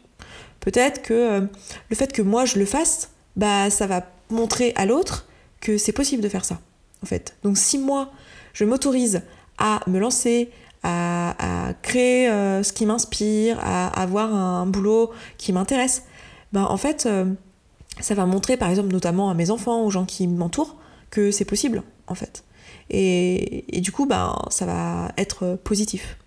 Peut-être 0.59 1.01
que 1.01 1.13
euh, 1.13 1.41
le 1.89 1.95
fait 1.95 2.13
que 2.13 2.21
moi 2.21 2.45
je 2.45 2.59
le 2.59 2.65
fasse, 2.65 3.09
bah, 3.35 3.69
ça 3.69 3.87
va 3.87 4.05
montrer 4.29 4.73
à 4.75 4.85
l'autre 4.85 5.27
que 5.59 5.77
c'est 5.77 5.91
possible 5.91 6.23
de 6.23 6.29
faire 6.29 6.45
ça, 6.45 6.59
en 7.01 7.05
fait. 7.05 7.35
Donc 7.43 7.57
si 7.57 7.77
moi, 7.77 8.11
je 8.53 8.63
m'autorise 8.63 9.21
à 9.57 9.81
me 9.87 9.99
lancer, 9.99 10.49
à, 10.83 11.73
créer 11.81 12.27
ce 12.27 12.73
qui 12.73 12.85
m'inspire, 12.85 13.57
à 13.61 13.87
avoir 14.01 14.33
un, 14.35 14.65
boulot 14.65 15.11
qui 15.37 15.53
m'intéresse, 15.53 16.03
bah, 16.51 16.67
en 16.69 16.77
fait 16.77 17.07
ça 17.99 18.15
va 18.15 18.25
montrer 18.25 18.57
par 18.57 18.69
exemple 18.69 18.91
notamment 18.91 19.29
à 19.29 19.33
mes 19.33 19.51
enfants, 19.51 19.83
aux 19.83 19.89
gens 19.89 20.05
qui 20.05 20.27
m'entourent, 20.27 20.77
que 21.09 21.31
c'est 21.31 21.45
possible 21.45 21.83
en 22.07 22.15
fait. 22.15 22.43
Et, 22.89 23.79
du 23.81 23.91
coup, 23.91 24.05
ben, 24.05 24.37
ça 24.49 24.65
va 24.65 25.11
être 25.17 25.57
positif. 25.63 26.17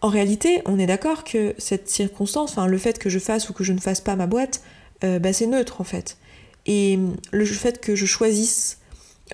En 0.00 0.08
réalité, 0.08 0.62
on 0.66 0.78
est 0.78 0.86
d'accord 0.86 1.24
que 1.24 1.54
cette 1.58 1.88
circonstance, 1.88 2.56
le 2.56 2.78
fait 2.78 2.98
que 2.98 3.08
je 3.08 3.18
fasse 3.18 3.48
ou 3.48 3.52
que 3.52 3.64
je 3.64 3.72
ne 3.72 3.80
fasse 3.80 4.00
pas 4.00 4.14
ma 4.16 4.26
boîte, 4.26 4.62
euh, 5.04 5.18
ben, 5.18 5.32
c'est 5.32 5.46
neutre 5.46 5.80
en 5.80 5.84
fait. 5.84 6.18
Et 6.66 6.98
le 7.32 7.44
fait 7.44 7.80
que 7.80 7.96
je 7.96 8.06
choisisse 8.06 8.78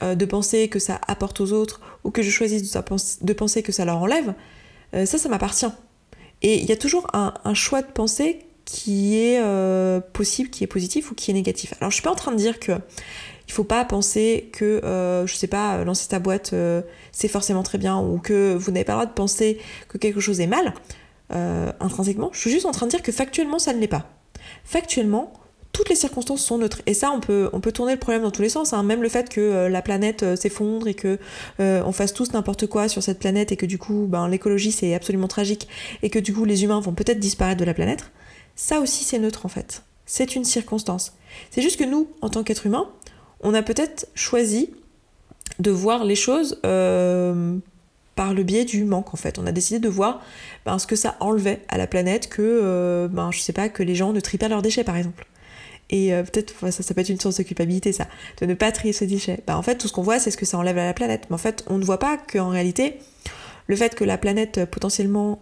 euh, 0.03 0.15
de 0.15 0.25
penser 0.25 0.69
que 0.69 0.79
ça 0.79 1.01
apporte 1.07 1.41
aux 1.41 1.53
autres 1.53 1.81
ou 2.05 2.11
que 2.11 2.23
je 2.23 2.31
choisisse 2.31 2.63
de, 2.73 3.33
penser 3.33 3.63
que 3.63 3.73
ça 3.73 3.85
leur 3.85 3.99
enlève, 3.99 4.35
euh, 4.95 5.05
ça, 5.05 5.19
ça 5.19 5.29
m'appartient. 5.29 5.67
Et 6.43 6.61
il 6.61 6.65
y 6.65 6.73
a 6.73 6.77
toujours 6.77 7.09
un, 7.13 7.35
un 7.45 7.55
choix 7.55 7.83
de 7.83 7.91
pensée 7.91 8.44
qui 8.65 9.19
est 9.19 9.41
euh, 9.43 10.01
possible, 10.01 10.51
qui 10.51 10.65
est 10.65 10.69
positif 10.69 11.11
ou 11.11 11.15
qui 11.15 11.31
est 11.31 11.35
négatif. 11.35 11.75
Alors 11.81 11.91
je 11.91 11.97
suis 11.97 12.03
pas 12.03 12.11
en 12.11 12.17
train 12.17 12.33
de 12.33 12.37
dire 12.37 12.59
que 12.59 12.73
il 13.47 13.53
faut 13.53 13.65
pas 13.65 13.85
penser 13.85 14.49
que, 14.53 14.83
euh, 14.85 15.27
je 15.27 15.35
sais 15.35 15.47
pas, 15.47 15.85
lancer 15.85 16.09
ta 16.09 16.19
boîte 16.19 16.53
euh, 16.55 16.81
c'est 17.13 17.29
forcément 17.29 17.63
très 17.63 17.77
bien 17.77 17.99
ou 17.99 18.19
que 18.19 18.55
vous 18.55 18.71
n'avez 18.71 18.85
pas 18.85 18.93
le 18.93 18.99
droit 18.99 19.07
de 19.07 19.13
penser 19.13 19.59
que 19.89 19.99
quelque 19.99 20.21
chose 20.21 20.41
est 20.41 20.47
mal 20.47 20.75
intrinsèquement. 21.81 22.31
Je 22.33 22.39
suis 22.39 22.51
juste 22.51 22.65
en 22.65 22.71
train 22.71 22.87
de 22.87 22.93
dire 22.93 23.03
que 23.03 23.11
factuellement 23.11 23.59
ça 23.59 23.73
ne 23.73 23.81
l'est 23.81 23.89
pas. 23.89 24.09
Factuellement, 24.63 25.33
toutes 25.73 25.89
les 25.89 25.97
circonstances 25.97 26.45
sont 26.45 26.59
neutres. 26.59 26.81
Et 26.87 26.95
ça, 26.95 27.11
on 27.11 27.19
peut, 27.19 27.51
on 27.53 27.59
peut 27.59 27.73
tourner 27.73 27.93
le 27.93 27.99
problème 27.99 28.23
dans 28.23 28.31
tous 28.31 28.43
les 28.43 28.49
sens. 28.49 28.73
Hein. 28.73 28.85
Même 28.85 29.03
le 29.03 29.09
fait 29.09 29.29
que 29.29 29.67
la 29.67 29.83
planète 29.83 30.37
s'effondre 30.37 30.87
et 30.87 30.95
que 30.95 31.19
on 31.59 31.91
fasse 31.91 32.15
tous 32.15 32.33
n'importe 32.35 32.69
quoi 32.69 32.89
sur 32.89 33.03
cette 33.03 33.19
planète 33.19 33.51
et 33.51 33.57
que 33.57 33.67
du 33.67 33.79
coup, 33.79 34.07
ben, 34.09 34.29
l'écologie 34.29 34.71
c'est 34.71 34.95
absolument 34.95 35.27
tragique 35.27 35.67
et 36.05 36.11
que 36.11 36.21
du 36.21 36.33
coup 36.33 36.45
les 36.45 36.63
humains 36.63 36.79
vont 36.79 36.95
peut-être 36.95 37.19
disparaître 37.19 37.59
de 37.59 37.65
la 37.65 37.75
planète 37.75 38.05
ça 38.57 38.81
aussi 38.81 39.05
c'est 39.05 39.19
neutre 39.19 39.47
en 39.47 39.49
fait. 39.49 39.83
C'est 40.07 40.37
une 40.37 40.45
circonstance. 40.45 41.15
C'est 41.51 41.63
juste 41.63 41.79
que 41.79 41.85
nous, 41.85 42.09
en 42.21 42.29
tant 42.29 42.43
qu'êtres 42.43 42.67
humains, 42.67 42.89
on 43.41 43.55
a 43.55 43.63
peut-être 43.63 44.09
choisi 44.15 44.71
de 45.59 45.71
voir 45.71 46.05
les 46.05 46.15
choses 46.15 46.61
euh, 46.65 47.57
par 48.17 48.35
le 48.35 48.43
biais 48.43 48.65
du 48.65 48.85
manque 48.85 49.15
en 49.15 49.17
fait. 49.17 49.39
On 49.39 49.47
a 49.47 49.53
décidé 49.53 49.79
de 49.79 49.89
voir 49.89 50.23
ben, 50.67 50.79
ce 50.79 50.87
que 50.87 50.97
ça 50.97 51.17
enlevait 51.21 51.63
à 51.69 51.79
la 51.79 51.87
planète 51.87 52.29
que, 52.29 52.43
euh, 52.43 53.09
ben, 53.09 53.31
je 53.31 53.41
sais 53.41 53.53
pas, 53.53 53.69
que 53.69 53.83
les 53.83 53.95
gens 53.95 54.13
ne 54.13 54.21
trient 54.21 54.39
pas 54.39 54.49
leurs 54.49 54.63
déchets 54.63 54.85
par 54.85 54.97
exemple. 54.97 55.27
Et 55.91 56.15
euh, 56.15 56.23
peut-être, 56.23 56.55
ça, 56.71 56.83
ça 56.83 56.95
peut 56.95 57.03
être 57.03 57.11
une 57.11 57.21
source 57.21 57.37
de 57.37 57.43
culpabilité, 57.43 57.93
ça, 57.93 58.09
de 58.41 58.47
ne 58.47 58.55
pas 58.55 58.73
trier 58.73 58.93
ses 58.93 59.07
déchets. 59.07 59.41
Ben, 59.47 59.57
en 59.57 59.63
fait, 59.63 59.77
tout 59.77 59.87
ce 59.87 59.93
qu'on 59.93 60.03
voit, 60.03 60.19
c'est 60.19 60.31
ce 60.31 60.37
que 60.37 60.47
ça 60.47 60.59
enlève 60.59 60.79
à 60.79 60.87
la 60.87 60.95
planète. 60.95 61.27
Mais 61.29 61.35
en 61.35 61.39
fait, 61.39 61.65
on 61.69 61.79
ne 61.79 61.85
voit 61.85 61.99
pas 61.99 62.17
qu'en 62.17 62.49
réalité, 62.49 62.99
le 63.67 63.77
fait 63.77 63.95
que 63.95 64.05
la 64.05 64.17
planète 64.17 64.65
potentiellement 64.65 65.41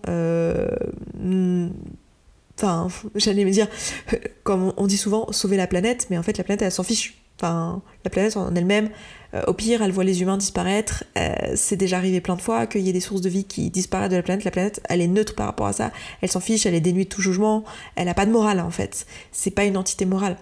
Enfin, 2.59 2.89
j'allais 3.15 3.45
me 3.45 3.51
dire, 3.51 3.67
comme 4.43 4.73
on 4.77 4.87
dit 4.87 4.97
souvent, 4.97 5.31
sauver 5.33 5.57
la 5.57 5.67
planète, 5.67 6.07
mais 6.11 6.19
en 6.19 6.23
fait, 6.23 6.39
la 6.39 6.45
planète, 6.45 6.63
elle 6.63 6.73
s'en 6.73 6.83
fiche. 6.83 7.19
Enfin, 7.41 7.83
la 8.05 8.11
planète 8.11 8.37
en 8.37 8.55
elle-même, 8.55 8.91
euh, 9.35 9.43
au 9.47 9.55
pire, 9.55 9.83
elle 9.83 9.91
voit 9.91 10.05
les 10.05 10.23
humains 10.23 10.37
disparaître. 10.37 11.05
Euh, 11.19 11.33
c'est 11.57 11.77
déjà 11.77 11.97
arrivé 11.97 12.21
plein 12.21 12.37
de 12.37 12.41
fois 12.41 12.67
qu'il 12.67 12.83
y 12.83 12.91
ait 12.91 12.93
des 12.93 13.01
sources 13.01 13.21
de 13.21 13.29
vie 13.29 13.45
qui 13.45 13.71
disparaissent 13.71 14.11
de 14.11 14.17
la 14.17 14.23
planète. 14.23 14.45
La 14.45 14.51
planète, 14.51 14.81
elle 14.89 15.01
est 15.01 15.09
neutre 15.09 15.35
par 15.35 15.47
rapport 15.47 15.67
à 15.67 15.73
ça. 15.73 15.91
Elle 16.21 16.31
s'en 16.31 16.41
fiche, 16.41 16.67
elle 16.67 16.75
est 16.75 16.81
dénuée 16.81 17.05
de 17.05 17.09
tout 17.09 17.23
jugement. 17.23 17.65
Elle 17.97 18.05
n'a 18.05 18.15
pas 18.15 18.27
de 18.27 18.31
morale, 18.31 18.61
en 18.61 18.71
fait. 18.71 19.07
C'est 19.33 19.51
pas 19.51 19.65
une 19.65 19.77
entité 19.77 20.05
morale. 20.05 20.37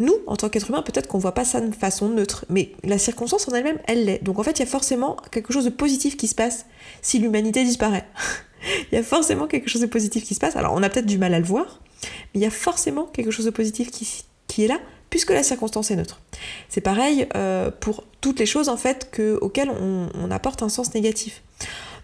Nous, 0.00 0.14
en 0.26 0.34
tant 0.34 0.48
qu'être 0.48 0.70
humain, 0.70 0.80
peut-être 0.80 1.08
qu'on 1.08 1.18
voit 1.18 1.34
pas 1.34 1.44
ça 1.44 1.60
de 1.60 1.74
façon 1.74 2.08
neutre, 2.08 2.46
mais 2.48 2.72
la 2.82 2.98
circonstance 2.98 3.46
en 3.48 3.52
elle-même, 3.52 3.78
elle 3.86 4.06
l'est. 4.06 4.24
Donc 4.24 4.38
en 4.38 4.42
fait, 4.42 4.52
il 4.52 4.60
y 4.60 4.62
a 4.62 4.66
forcément 4.66 5.16
quelque 5.30 5.52
chose 5.52 5.66
de 5.66 5.70
positif 5.70 6.16
qui 6.16 6.26
se 6.26 6.34
passe 6.34 6.64
si 7.02 7.18
l'humanité 7.18 7.62
disparaît. 7.64 8.06
il 8.90 8.94
y 8.94 8.98
a 8.98 9.02
forcément 9.02 9.46
quelque 9.46 9.68
chose 9.68 9.82
de 9.82 9.86
positif 9.86 10.24
qui 10.24 10.34
se 10.34 10.40
passe. 10.40 10.56
Alors 10.56 10.72
on 10.74 10.82
a 10.82 10.88
peut-être 10.88 11.06
du 11.06 11.18
mal 11.18 11.34
à 11.34 11.38
le 11.38 11.44
voir, 11.44 11.80
mais 12.02 12.40
il 12.40 12.40
y 12.40 12.46
a 12.46 12.50
forcément 12.50 13.04
quelque 13.04 13.30
chose 13.30 13.46
de 13.46 13.50
positif 13.50 13.90
qui, 13.90 14.64
est 14.64 14.68
là, 14.68 14.78
puisque 15.10 15.30
la 15.30 15.42
circonstance 15.42 15.90
est 15.90 15.96
neutre. 15.96 16.20
C'est 16.68 16.80
pareil 16.80 17.26
euh, 17.36 17.70
pour 17.70 18.04
toutes 18.20 18.38
les 18.38 18.46
choses 18.46 18.68
en 18.68 18.76
fait 18.76 19.10
que, 19.10 19.38
auxquelles 19.40 19.70
on, 19.70 20.30
apporte 20.30 20.62
un 20.62 20.68
sens 20.68 20.94
négatif. 20.94 21.42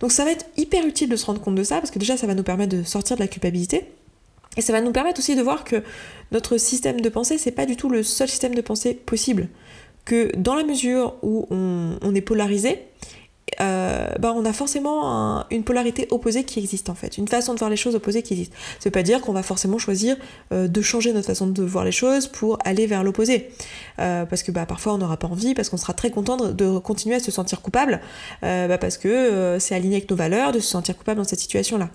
Donc 0.00 0.12
ça 0.12 0.24
va 0.24 0.32
être 0.32 0.46
hyper 0.56 0.86
utile 0.86 1.08
de 1.08 1.16
se 1.16 1.26
rendre 1.26 1.40
compte 1.40 1.54
de 1.54 1.62
ça, 1.62 1.76
parce 1.76 1.90
que 1.90 1.98
déjà 1.98 2.16
ça 2.16 2.26
va 2.26 2.34
nous 2.34 2.42
permettre 2.42 2.76
de 2.76 2.82
sortir 2.82 3.16
de 3.16 3.22
la 3.22 3.28
culpabilité. 3.28 3.86
Et 4.56 4.62
ça 4.62 4.72
va 4.72 4.80
nous 4.80 4.92
permettre 4.92 5.20
aussi 5.20 5.36
de 5.36 5.42
voir 5.42 5.64
que 5.64 5.82
notre 6.32 6.56
système 6.56 7.00
de 7.02 7.08
pensée, 7.10 7.36
c'est 7.36 7.50
pas 7.50 7.66
du 7.66 7.76
tout 7.76 7.90
le 7.90 8.02
seul 8.02 8.28
système 8.28 8.54
de 8.54 8.62
pensée 8.62 8.94
possible. 8.94 9.48
Que 10.06 10.34
dans 10.36 10.54
la 10.54 10.64
mesure 10.64 11.16
où 11.22 11.46
on 11.50 12.14
est 12.14 12.20
polarisé, 12.22 12.80
euh, 13.60 14.08
bah, 14.18 14.34
on 14.36 14.44
a 14.44 14.52
forcément 14.52 15.44
une 15.50 15.62
polarité 15.62 16.08
opposée 16.10 16.44
qui 16.44 16.58
existe 16.58 16.90
en 16.90 16.94
fait, 16.94 17.16
une 17.16 17.28
façon 17.28 17.54
de 17.54 17.58
voir 17.58 17.70
les 17.70 17.76
choses 17.76 17.94
opposée 17.94 18.22
qui 18.22 18.34
existe. 18.34 18.52
Ça 18.80 18.88
veut 18.88 18.90
pas 18.90 19.02
dire 19.02 19.20
qu'on 19.20 19.32
va 19.32 19.42
forcément 19.42 19.78
choisir 19.78 20.16
euh, 20.52 20.68
de 20.68 20.82
changer 20.82 21.12
notre 21.12 21.26
façon 21.26 21.46
de 21.46 21.62
voir 21.62 21.84
les 21.84 21.92
choses 21.92 22.26
pour 22.26 22.58
aller 22.64 22.86
vers 22.86 23.04
l'opposé. 23.04 23.50
Euh, 23.98 24.26
parce 24.26 24.42
que 24.42 24.50
bah, 24.50 24.66
parfois 24.66 24.94
on 24.94 24.98
n'aura 24.98 25.16
pas 25.16 25.28
envie, 25.28 25.54
parce 25.54 25.68
qu'on 25.68 25.76
sera 25.76 25.92
très 25.92 26.10
content 26.10 26.36
de, 26.36 26.78
continuer 26.78 27.14
à 27.16 27.20
se 27.20 27.30
sentir 27.30 27.62
coupable, 27.62 28.00
bah, 28.42 28.78
parce 28.78 28.98
que 28.98 29.56
c'est 29.58 29.74
aligné 29.74 29.96
avec 29.96 30.10
nos 30.10 30.16
valeurs 30.16 30.52
de 30.52 30.58
se 30.58 30.68
sentir 30.68 30.96
coupable 30.96 31.18
dans 31.18 31.24
cette 31.24 31.40
situation-là. 31.40 31.90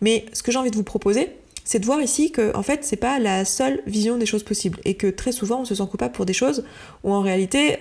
Mais 0.00 0.26
ce 0.32 0.42
que 0.42 0.52
j'ai 0.52 0.58
envie 0.58 0.70
de 0.70 0.76
vous 0.76 0.82
proposer, 0.82 1.32
c'est 1.64 1.78
de 1.78 1.86
voir 1.86 2.00
ici 2.00 2.32
que 2.32 2.54
en 2.56 2.62
fait 2.62 2.80
c'est 2.84 2.96
pas 2.96 3.18
la 3.18 3.44
seule 3.44 3.80
vision 3.86 4.16
des 4.16 4.26
choses 4.26 4.42
possibles 4.42 4.80
et 4.84 4.94
que 4.94 5.06
très 5.06 5.30
souvent 5.30 5.60
on 5.60 5.64
se 5.64 5.74
sent 5.74 5.86
coupable 5.90 6.12
pour 6.12 6.26
des 6.26 6.32
choses 6.32 6.64
où 7.04 7.12
en 7.12 7.20
réalité 7.20 7.76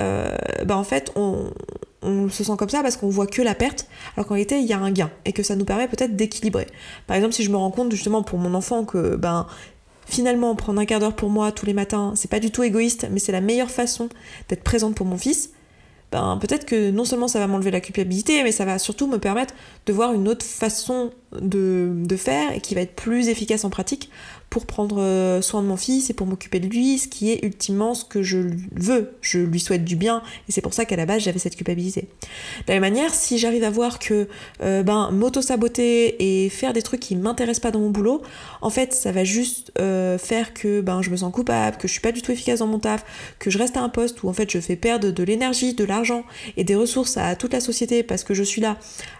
bah 0.66 0.78
en 0.78 0.84
fait 0.84 1.12
on, 1.16 1.52
on 2.02 2.30
se 2.30 2.44
sent 2.44 2.54
comme 2.58 2.70
ça 2.70 2.82
parce 2.82 2.98
qu'on 2.98 3.10
voit 3.10 3.28
que 3.28 3.42
la 3.42 3.56
perte, 3.56 3.88
alors 4.16 4.28
qu'en 4.28 4.36
réalité 4.36 4.60
il 4.60 4.66
y 4.66 4.74
a 4.74 4.80
un 4.80 4.92
gain 4.92 5.12
et 5.26 5.34
que 5.34 5.44
ça 5.44 5.56
nous 5.56 5.66
permet 5.66 5.88
peut-être 5.88 6.16
d'équilibrer. 6.16 6.68
Par 7.08 7.16
exemple, 7.16 7.34
si 7.34 7.44
je 7.44 7.52
me 7.52 7.58
rends 7.58 7.72
compte 7.72 7.92
justement 7.92 8.24
pour 8.24 8.40
mon 8.40 8.54
enfant 8.54 8.86
que 8.86 9.16
ben 9.16 9.48
finalement 10.06 10.56
prendre 10.56 10.82
un 10.82 10.86
quart 10.86 11.00
d'heure 11.00 11.16
pour 11.16 11.30
moi 11.30 11.52
tous 11.52 11.66
les 11.66 11.74
matins, 11.74 12.14
c'est 12.16 12.30
pas 12.32 12.40
du 12.40 12.52
tout 12.52 12.64
égoïste, 12.64 13.08
mais 13.12 13.20
c'est 13.20 13.32
la 13.32 13.42
meilleure 13.42 13.72
façon 13.72 14.10
d'être 14.48 14.64
présente 14.64 14.96
pour 14.96 15.06
mon 15.06 15.18
fils. 15.18 15.52
Ben, 16.12 16.40
peut-être 16.42 16.66
que 16.66 16.90
non 16.90 17.06
seulement 17.06 17.28
ça 17.28 17.40
va 17.40 17.46
m'enlever 17.46 17.70
la 17.70 17.82
culpabilité, 17.82 18.44
mais 18.44 18.52
ça 18.52 18.66
va 18.66 18.80
surtout 18.80 19.06
me 19.06 19.20
permettre 19.20 19.54
de 19.86 19.94
voir 19.94 20.14
une 20.14 20.28
autre 20.28 20.46
façon 20.46 21.12
de, 21.32 22.16
faire 22.18 22.54
et 22.54 22.60
qui 22.60 22.76
va 22.76 22.82
être 22.82 22.96
plus 22.96 23.30
efficace 23.30 23.64
en 23.64 23.70
pratique 23.70 24.10
pour 24.50 24.66
prendre 24.66 25.00
euh, 25.00 25.44
soin 25.44 25.62
de 25.62 25.68
mon 25.68 25.78
fils 25.78 26.10
et 26.10 26.14
pour 26.14 26.26
m'occuper 26.26 26.60
de 26.60 26.68
lui, 26.68 26.98
ce 26.98 27.08
qui 27.08 27.32
est 27.32 27.46
ultimement 27.46 27.94
ce 27.94 28.04
que 28.04 28.24
je 28.24 28.50
veux. 28.76 29.12
Je 29.22 29.38
lui 29.38 29.60
souhaite 29.60 29.86
du 29.86 29.96
bien 29.96 30.24
et 30.48 30.52
c'est 30.52 30.62
pour 30.62 30.74
ça 30.74 30.86
qu'à 30.86 30.96
la 30.96 31.06
base 31.06 31.22
j'avais 31.22 31.38
cette 31.38 31.56
culpabilité. 31.56 32.02
De 32.02 32.74
la 32.74 32.80
même 32.80 32.94
manière, 32.94 33.14
si 33.14 33.38
j'arrive 33.38 33.64
à 33.64 33.70
voir 33.70 34.00
que 34.00 34.28
euh, 34.64 34.82
ben, 34.82 35.12
m'auto-saboter 35.12 36.46
et 36.46 36.50
faire 36.50 36.74
des 36.74 36.82
trucs 36.82 37.00
qui 37.00 37.16
m'intéressent 37.16 37.62
pas 37.62 37.72
dans 37.72 37.80
mon 37.80 37.92
boulot, 37.92 38.24
en 38.62 38.72
fait 38.72 38.94
ça 38.94 39.12
va 39.12 39.24
juste 39.24 39.72
euh, 39.80 40.18
faire 40.18 40.54
que 40.54 40.82
ben, 40.82 41.04
je 41.04 41.12
me 41.12 41.18
sens 41.18 41.32
coupable, 41.32 41.78
que 41.78 41.88
je 41.88 41.94
suis 41.94 42.02
pas 42.02 42.12
du 42.12 42.24
tout 42.24 42.32
efficace 42.32 42.60
dans 42.60 42.68
mon 42.68 42.80
taf, 42.80 43.06
que 43.38 43.52
je 43.52 43.60
reste 43.60 43.78
à 43.78 43.82
un 43.82 43.90
poste 43.90 44.24
où 44.24 44.30
en 44.30 44.34
fait 44.34 44.50
je 44.52 44.60
fais 44.60 44.76
perdre 44.76 45.12
de 45.12 45.24
l'énergie, 45.24 45.76
de 45.76 45.84
l'argent 45.84 46.24
et 46.58 46.64
des 46.64 46.76
ressources 46.76 47.18
à 47.18 47.36
toute 47.36 47.54
la 47.54 47.60
société 47.60 48.02
parce 48.02 48.24
que 48.24 48.34
je 48.34 48.44
suis 48.44 48.62
là 48.62 48.78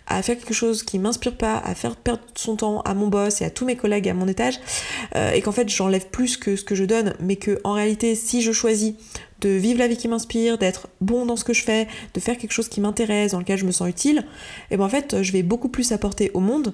à 0.08 0.24
faire 0.24 0.38
quelque 0.38 0.56
chose 0.56 0.82
qui 0.82 0.98
m'inspire 0.98 1.38
pas, 1.38 1.58
à 1.58 1.76
faire 1.76 1.96
perdre 2.04 2.22
son 2.36 2.56
temps 2.56 2.82
à 2.82 2.94
mon 2.94 3.08
boss 3.08 3.42
et 3.42 3.46
à 3.46 3.50
tous 3.50 3.66
mes 3.66 3.76
collègues 3.76 4.10
à 4.10 4.14
mon 4.14 4.28
étage, 4.28 4.60
euh, 5.16 5.32
et 5.32 5.42
qu'en 5.42 5.52
fait 5.52 5.70
j'enlève 5.70 6.08
plus 6.08 6.38
que 6.38 6.56
ce 6.56 6.64
que 6.64 6.76
je 6.76 6.84
donne, 6.84 7.14
mais 7.20 7.36
que 7.36 7.60
en 7.64 7.74
réalité 7.74 8.16
si 8.16 8.42
je 8.42 8.52
choisis 8.52 8.94
de 9.42 9.50
vivre 9.50 9.80
la 9.80 9.88
vie 9.88 9.98
qui 9.98 10.08
m'inspire, 10.08 10.58
d'être 10.58 10.88
bon 11.02 11.26
dans 11.26 11.36
ce 11.36 11.44
que 11.44 11.54
je 11.54 11.64
fais, 11.64 11.88
de 12.14 12.20
faire 12.20 12.38
quelque 12.38 12.52
chose 12.52 12.68
qui 12.68 12.82
m'intéresse, 12.82 13.32
dans 13.32 13.40
lequel 13.40 13.58
je 13.58 13.66
me 13.66 13.72
sens 13.72 13.90
utile, 13.90 14.26
et 14.72 14.78
ben 14.78 14.86
en 14.86 14.90
fait 14.90 15.22
je 15.22 15.32
vais 15.32 15.44
beaucoup 15.44 15.70
plus 15.70 15.92
apporter 15.92 16.32
au 16.34 16.40
monde. 16.40 16.74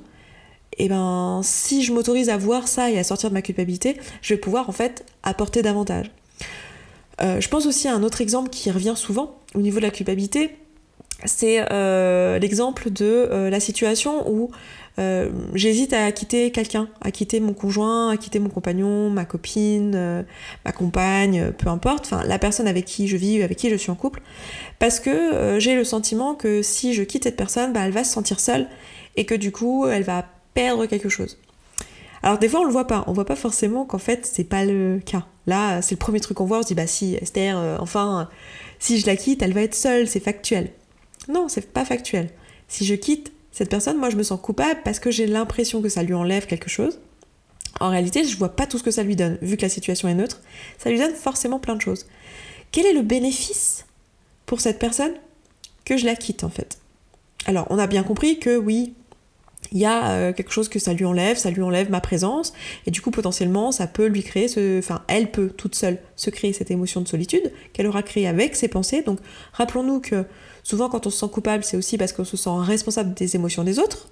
Et 0.78 0.90
ben 0.90 1.42
si 1.44 1.84
je 1.84 1.94
m'autorise 1.94 2.30
à 2.30 2.38
voir 2.38 2.68
ça 2.68 2.90
et 2.90 2.98
à 2.98 3.04
sortir 3.04 3.30
de 3.30 3.34
ma 3.34 3.42
culpabilité, 3.42 3.98
je 4.22 4.34
vais 4.34 4.40
pouvoir 4.40 4.68
en 4.68 4.74
fait 4.74 5.06
apporter 5.24 5.62
davantage. 5.62 6.12
Euh, 7.22 7.40
je 7.40 7.48
pense 7.48 7.66
aussi 7.66 7.88
à 7.88 7.96
un 7.96 8.04
autre 8.04 8.20
exemple 8.20 8.50
qui 8.50 8.70
revient 8.72 8.96
souvent 8.96 9.38
au 9.54 9.60
niveau 9.60 9.78
de 9.78 9.84
la 9.84 9.92
culpabilité, 9.92 10.58
c'est 11.24 11.66
euh, 11.72 12.40
l'exemple 12.40 12.90
de 12.90 13.50
la 13.50 13.60
situation 13.60 14.30
où 14.30 14.52
euh, 15.00 15.30
j'hésite 15.54 15.94
à 15.94 16.12
quitter 16.12 16.52
quelqu'un, 16.52 16.88
à 17.02 17.12
quitter 17.12 17.40
mon 17.40 17.54
conjoint, 17.54 18.10
à 18.10 18.18
quitter 18.18 18.40
mon 18.40 18.50
compagnon, 18.50 19.10
ma 19.10 19.26
copine, 19.26 20.26
ma 20.66 20.72
compagne, 20.72 21.52
peu 21.58 21.70
importe, 21.70 22.06
enfin 22.06 22.24
la 22.26 22.40
personne 22.40 22.68
avec 22.68 22.86
qui 22.86 23.08
je 23.08 23.18
vis, 23.18 23.44
avec 23.44 23.58
qui 23.58 23.70
je 23.70 23.76
suis 23.76 23.92
en 23.92 23.96
couple, 23.96 24.22
parce 24.80 25.00
que 25.00 25.58
j'ai 25.60 25.76
le 25.76 25.84
sentiment 25.84 26.36
que 26.36 26.62
si 26.62 26.94
je 26.94 27.04
quitte 27.04 27.24
cette 27.24 27.36
personne, 27.36 27.74
bah, 27.74 27.82
elle 27.86 27.92
va 27.92 28.04
se 28.04 28.14
sentir 28.14 28.40
seule 28.40 28.68
et 29.16 29.26
que 29.26 29.36
du 29.36 29.52
coup 29.52 29.88
elle 29.88 30.04
va 30.04 30.26
perdre 30.54 30.86
quelque 30.86 31.10
chose. 31.10 31.38
Alors 32.24 32.40
des 32.40 32.50
fois 32.50 32.62
on 32.62 32.66
le 32.66 32.72
voit 32.72 32.88
pas, 32.88 33.04
on 33.08 33.14
voit 33.14 33.26
pas 33.26 33.36
forcément 33.36 33.86
qu'en 33.86 34.00
fait 34.00 34.26
c'est 34.26 34.44
pas 34.44 34.66
le 34.66 35.00
cas. 35.06 35.26
Là 35.46 35.82
c'est 35.82 35.96
le 35.96 36.00
premier 36.00 36.20
truc 36.20 36.38
qu'on 36.38 36.46
voit, 36.46 36.60
on 36.60 36.64
se 36.64 36.68
dit 36.68 36.74
bah 36.74 36.88
si 36.88 37.16
Esther, 37.16 37.58
euh, 37.58 37.78
enfin 37.80 38.30
si 38.80 39.00
je 39.00 39.06
la 39.06 39.16
quitte 39.16 39.42
elle 39.44 39.54
va 39.54 39.62
être 39.62 39.76
seule, 39.76 40.08
c'est 40.08 40.20
factuel. 40.20 40.72
Non, 41.28 41.48
c'est 41.50 41.72
pas 41.72 41.86
factuel. 41.86 42.30
Si 42.68 42.86
je 42.86 42.96
quitte 42.96 43.32
cette 43.56 43.70
personne, 43.70 43.98
moi 43.98 44.10
je 44.10 44.18
me 44.18 44.24
sens 44.24 44.38
coupable 44.42 44.82
parce 44.84 45.00
que 45.00 45.12
j'ai 45.12 45.28
l'impression 45.28 45.82
que 45.82 45.88
ça 45.88 46.04
lui 46.04 46.14
enlève 46.14 46.46
quelque 46.46 46.70
chose. 46.70 47.00
En 47.80 47.90
réalité, 47.90 48.26
je 48.26 48.36
vois 48.36 48.54
pas 48.54 48.68
tout 48.68 48.78
ce 48.78 48.84
que 48.84 48.92
ça 48.92 49.02
lui 49.02 49.16
donne, 49.16 49.38
vu 49.42 49.56
que 49.56 49.62
la 49.62 49.70
situation 49.70 50.10
est 50.10 50.14
neutre. 50.14 50.42
Ça 50.78 50.90
lui 50.90 51.00
donne 51.00 51.16
forcément 51.16 51.58
plein 51.58 51.78
de 51.78 51.82
choses. 51.82 52.06
Quel 52.74 52.86
est 52.86 52.92
le 52.92 53.02
bénéfice 53.02 53.86
pour 54.46 54.60
cette 54.60 54.78
personne 54.78 55.14
que 55.86 55.96
je 55.96 56.06
la 56.06 56.18
quitte 56.18 56.44
en 56.44 56.50
fait? 56.50 56.80
Alors, 57.46 57.66
on 57.70 57.80
a 57.80 57.88
bien 57.88 58.04
compris 58.04 58.40
que 58.40 58.58
oui, 58.58 58.94
il 59.72 59.78
y 59.78 59.86
a 59.86 60.12
euh, 60.12 60.34
quelque 60.34 60.52
chose 60.52 60.68
que 60.68 60.78
ça 60.78 60.92
lui 60.92 61.06
enlève, 61.06 61.38
ça 61.38 61.50
lui 61.50 61.62
enlève 61.62 61.90
ma 61.90 62.02
présence, 62.02 62.52
et 62.86 62.92
du 62.92 63.00
coup 63.00 63.10
potentiellement 63.10 63.72
ça 63.72 63.88
peut 63.88 64.08
lui 64.08 64.24
créer 64.24 64.50
ce... 64.50 64.80
Enfin, 64.80 65.04
elle 65.08 65.32
peut 65.32 65.50
toute 65.50 65.76
seule 65.76 66.00
se 66.18 66.30
créer 66.30 66.52
cette 66.52 66.72
émotion 66.72 67.00
de 67.00 67.08
solitude 67.08 67.54
qu'elle 67.72 67.88
aura 67.88 68.04
créée 68.04 68.28
avec 68.28 68.58
ses 68.58 68.68
pensées. 68.68 69.02
Donc 69.02 69.20
rappelons-nous 69.54 70.02
que 70.02 70.26
souvent 70.66 70.90
quand 70.90 71.08
on 71.08 71.10
se 71.10 71.20
sent 71.20 71.32
coupable, 71.32 71.64
c'est 71.64 71.78
aussi 71.78 71.98
parce 71.98 72.12
qu'on 72.12 72.26
se 72.26 72.36
sent 72.36 72.50
responsable 72.58 73.14
des 73.14 73.38
émotions 73.38 73.64
des 73.64 73.80
autres. 73.80 74.10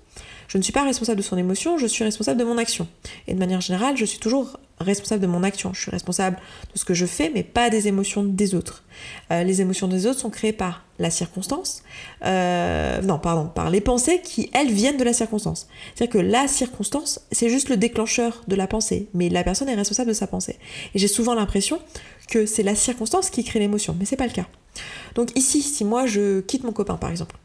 Je 0.48 0.58
ne 0.58 0.64
suis 0.64 0.72
pas 0.72 0.84
responsable 0.84 1.18
de 1.18 1.24
son 1.24 1.38
émotion, 1.38 1.78
je 1.78 1.88
suis 1.88 2.04
responsable 2.04 2.40
de 2.40 2.46
mon 2.46 2.58
action. 2.58 2.88
Et 3.28 3.34
de 3.34 3.40
manière 3.40 3.60
générale, 3.60 3.98
je 3.98 4.06
suis 4.06 4.20
toujours 4.20 4.60
responsable 4.80 5.22
de 5.22 5.28
mon 5.28 5.42
action. 5.42 5.74
Je 5.74 5.82
suis 5.82 5.92
responsable 5.92 6.38
de 6.74 6.78
ce 6.78 6.86
que 6.86 6.94
je 6.94 7.08
fais, 7.08 7.32
mais 7.34 7.42
pas 7.42 7.72
des 7.72 7.88
émotions 7.88 8.24
des 8.24 8.54
autres. 8.54 8.84
Euh, 9.32 9.44
les 9.44 9.62
émotions 9.62 9.88
des 9.88 10.06
autres 10.06 10.20
sont 10.20 10.30
créées 10.30 10.54
par 10.54 10.84
la 11.00 11.10
circonstance, 11.10 11.82
euh, 12.24 13.02
non, 13.02 13.18
pardon, 13.18 13.48
par 13.48 13.72
les 13.72 13.82
pensées 13.82 14.22
qui, 14.24 14.52
elles, 14.54 14.72
viennent 14.72 14.98
de 14.98 15.04
la 15.04 15.14
circonstance. 15.14 15.68
C'est-à-dire 15.96 16.14
que 16.14 16.20
la 16.20 16.48
circonstance, 16.48 17.20
c'est 17.32 17.50
juste 17.50 17.70
le 17.70 17.78
déclencheur 17.78 18.44
de 18.48 18.56
la 18.56 18.68
pensée, 18.68 19.08
mais 19.16 19.30
la 19.30 19.44
personne 19.44 19.70
est 19.70 19.76
responsable 19.76 20.10
de 20.10 20.14
sa 20.14 20.28
pensée. 20.28 20.60
Et 20.94 21.00
j'ai 21.00 21.08
souvent 21.08 21.34
l'impression 21.34 21.80
que 22.30 22.46
c'est 22.46 22.64
la 22.64 22.76
circonstance 22.76 23.32
qui 23.32 23.44
crée 23.44 23.60
l'émotion, 23.60 23.96
mais 23.98 24.06
c'est 24.06 24.18
pas 24.18 24.28
le 24.28 24.34
cas. 24.34 24.46
Donc 25.16 25.30
ici, 25.38 25.62
si 25.62 25.86
moi 25.86 26.06
je 26.06 26.42
quitte 26.42 26.64
mon 26.64 26.72
copain, 26.72 26.96
par 26.96 27.10
exemple, 27.10 27.36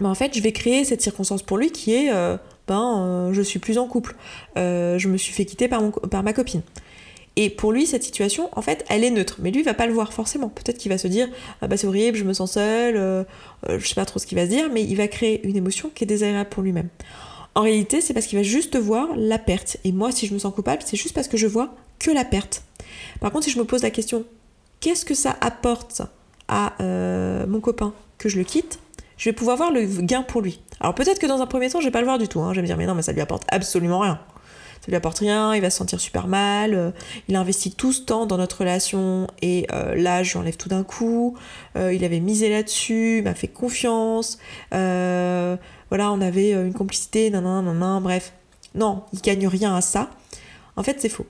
ben 0.00 0.10
en 0.10 0.14
fait, 0.14 0.34
je 0.34 0.40
vais 0.40 0.52
créer 0.52 0.84
cette 0.84 1.02
circonstance 1.02 1.42
pour 1.42 1.56
lui 1.56 1.70
qui 1.70 1.94
est 1.94 2.12
euh, 2.12 2.36
ben, 2.66 2.98
euh, 2.98 3.32
je 3.32 3.42
suis 3.42 3.58
plus 3.58 3.78
en 3.78 3.86
couple, 3.86 4.16
euh, 4.56 4.98
je 4.98 5.08
me 5.08 5.16
suis 5.16 5.32
fait 5.32 5.44
quitter 5.44 5.68
par, 5.68 5.82
ma 6.22 6.32
copine. 6.32 6.62
Et 7.36 7.50
pour 7.50 7.72
lui, 7.72 7.86
cette 7.86 8.04
situation, 8.04 8.48
en 8.52 8.62
fait, 8.62 8.84
elle 8.88 9.02
est 9.02 9.10
neutre. 9.10 9.38
Mais 9.40 9.50
lui, 9.50 9.60
il 9.60 9.64
va 9.64 9.74
pas 9.74 9.86
le 9.86 9.92
voir 9.92 10.12
forcément. 10.12 10.48
Peut-être 10.48 10.78
qu'il 10.78 10.90
va 10.90 10.98
se 10.98 11.08
dire, 11.08 11.28
ah 11.62 11.66
bah 11.66 11.76
c'est 11.76 11.88
horrible, 11.88 12.16
je 12.16 12.22
me 12.22 12.32
sens 12.32 12.52
seul, 12.52 13.26
je 13.68 13.84
sais 13.84 13.96
pas 13.96 14.04
trop 14.04 14.20
ce 14.20 14.26
qu'il 14.26 14.38
va 14.38 14.44
se 14.44 14.50
dire, 14.50 14.70
mais 14.72 14.84
il 14.84 14.94
va 14.96 15.08
créer 15.08 15.44
une 15.44 15.56
émotion 15.56 15.90
qui 15.92 16.04
est 16.04 16.06
désagréable 16.06 16.48
pour 16.48 16.62
lui-même. 16.62 16.88
En 17.56 17.62
réalité, 17.62 18.00
c'est 18.00 18.14
parce 18.14 18.26
qu'il 18.26 18.38
va 18.38 18.44
juste 18.44 18.76
voir 18.76 19.08
la 19.16 19.38
perte. 19.38 19.78
Et 19.82 19.90
moi, 19.90 20.12
si 20.12 20.28
je 20.28 20.34
me 20.34 20.38
sens 20.38 20.54
coupable, 20.54 20.82
c'est 20.84 20.96
juste 20.96 21.14
parce 21.14 21.26
que 21.26 21.36
je 21.36 21.48
vois 21.48 21.74
que 21.98 22.12
la 22.12 22.24
perte. 22.24 22.62
Par 23.20 23.32
contre, 23.32 23.44
si 23.44 23.50
je 23.50 23.58
me 23.58 23.64
pose 23.64 23.82
la 23.82 23.90
question, 23.90 24.24
qu'est-ce 24.78 25.04
que 25.04 25.14
ça 25.14 25.36
apporte? 25.40 26.02
À 26.48 26.72
mon 26.80 27.60
copain 27.60 27.92
que 28.18 28.28
je 28.28 28.38
le 28.38 28.44
quitte 28.44 28.78
je 29.16 29.28
vais 29.28 29.32
pouvoir 29.32 29.56
voir 29.56 29.72
le 29.72 29.84
gain 30.02 30.22
pour 30.22 30.42
lui. 30.42 30.60
Alors 30.80 30.94
peut-être 30.94 31.18
que 31.18 31.26
dans 31.26 31.40
un 31.40 31.46
premier 31.46 31.70
temps, 31.70 31.80
je 31.80 31.86
vais 31.86 31.92
pas 31.92 32.00
le 32.00 32.06
voir 32.06 32.18
du 32.18 32.28
tout. 32.28 32.40
Hein. 32.40 32.50
Je 32.52 32.56
vais 32.56 32.62
me 32.62 32.66
dire, 32.66 32.76
mais 32.76 32.86
non, 32.86 32.94
mais 32.94 33.02
ça 33.02 33.12
lui 33.12 33.20
apporte 33.20 33.44
absolument 33.48 34.00
rien. 34.00 34.20
Ça 34.80 34.88
lui 34.88 34.96
apporte 34.96 35.18
rien, 35.18 35.54
il 35.54 35.62
va 35.62 35.70
se 35.70 35.78
sentir 35.78 35.98
super 35.98 36.26
mal. 36.26 36.74
Euh, 36.74 36.90
il 37.28 37.36
a 37.36 37.40
investi 37.40 37.72
tout 37.72 37.92
ce 37.92 38.02
temps 38.02 38.26
dans 38.26 38.36
notre 38.36 38.58
relation 38.58 39.26
et 39.40 39.66
euh, 39.72 39.94
là, 39.94 40.22
je 40.22 40.32
lui 40.32 40.38
enlève 40.38 40.56
tout 40.56 40.68
d'un 40.68 40.84
coup. 40.84 41.38
Euh, 41.76 41.94
il 41.94 42.04
avait 42.04 42.20
misé 42.20 42.50
là-dessus, 42.50 43.18
il 43.18 43.24
m'a 43.24 43.34
fait 43.34 43.48
confiance. 43.48 44.38
voilà, 44.70 45.58
on 46.12 46.20
avait 46.20 46.50
une 46.50 46.74
complicité, 46.74 47.30
nan, 47.30 47.44
nan, 47.44 48.02
bref. 48.02 48.34
Non, 48.74 49.04
il 49.12 49.20
gagne 49.20 49.46
rien 49.46 49.74
à 49.74 49.80
ça. 49.80 50.10
En 50.76 50.82
fait, 50.82 51.00
c'est 51.00 51.08
faux. 51.08 51.26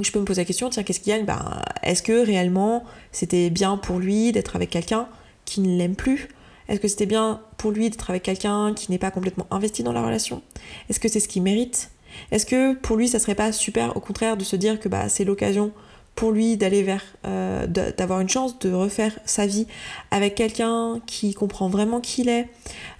Je 0.00 0.10
peux 0.10 0.18
me 0.18 0.24
poser 0.24 0.40
la 0.40 0.44
question, 0.44 0.70
tiens, 0.70 0.82
qu'est-ce 0.82 1.00
qu'il 1.00 1.12
gagne? 1.12 1.24
Ben, 1.24 1.62
Est-ce 1.82 2.02
que 2.02 2.24
réellement 2.24 2.84
c'était 3.12 3.50
bien 3.50 3.76
pour 3.76 3.98
lui 3.98 4.32
d'être 4.32 4.56
avec 4.56 4.70
quelqu'un 4.70 5.06
qui 5.44 5.60
ne 5.60 5.78
l'aime 5.78 5.94
plus? 5.94 6.28
Est-ce 6.68 6.80
que 6.80 6.88
c'était 6.88 7.06
bien 7.06 7.40
pour 7.58 7.70
lui 7.70 7.90
d'être 7.90 8.10
avec 8.10 8.22
quelqu'un 8.22 8.74
qui 8.74 8.90
n'est 8.90 8.98
pas 8.98 9.10
complètement 9.10 9.46
investi 9.50 9.82
dans 9.82 9.92
la 9.92 10.02
relation? 10.02 10.42
Est-ce 10.88 10.98
que 10.98 11.08
c'est 11.08 11.20
ce 11.20 11.28
qu'il 11.28 11.42
mérite? 11.42 11.90
Est-ce 12.30 12.46
que 12.46 12.74
pour 12.74 12.96
lui 12.96 13.08
ça 13.08 13.18
serait 13.18 13.34
pas 13.34 13.52
super 13.52 13.96
au 13.96 14.00
contraire 14.00 14.36
de 14.36 14.44
se 14.44 14.56
dire 14.56 14.80
que 14.80 14.88
bah, 14.88 15.08
c'est 15.08 15.24
l'occasion 15.24 15.72
pour 16.14 16.30
lui 16.30 16.56
d'aller 16.56 16.82
vers 16.82 17.02
euh, 17.26 17.66
d'avoir 17.66 18.20
une 18.20 18.28
chance 18.28 18.58
de 18.60 18.72
refaire 18.72 19.18
sa 19.24 19.46
vie 19.46 19.66
avec 20.10 20.36
quelqu'un 20.36 21.00
qui 21.06 21.34
comprend 21.34 21.68
vraiment 21.68 22.00
qui 22.00 22.22
il 22.22 22.28
est, 22.28 22.48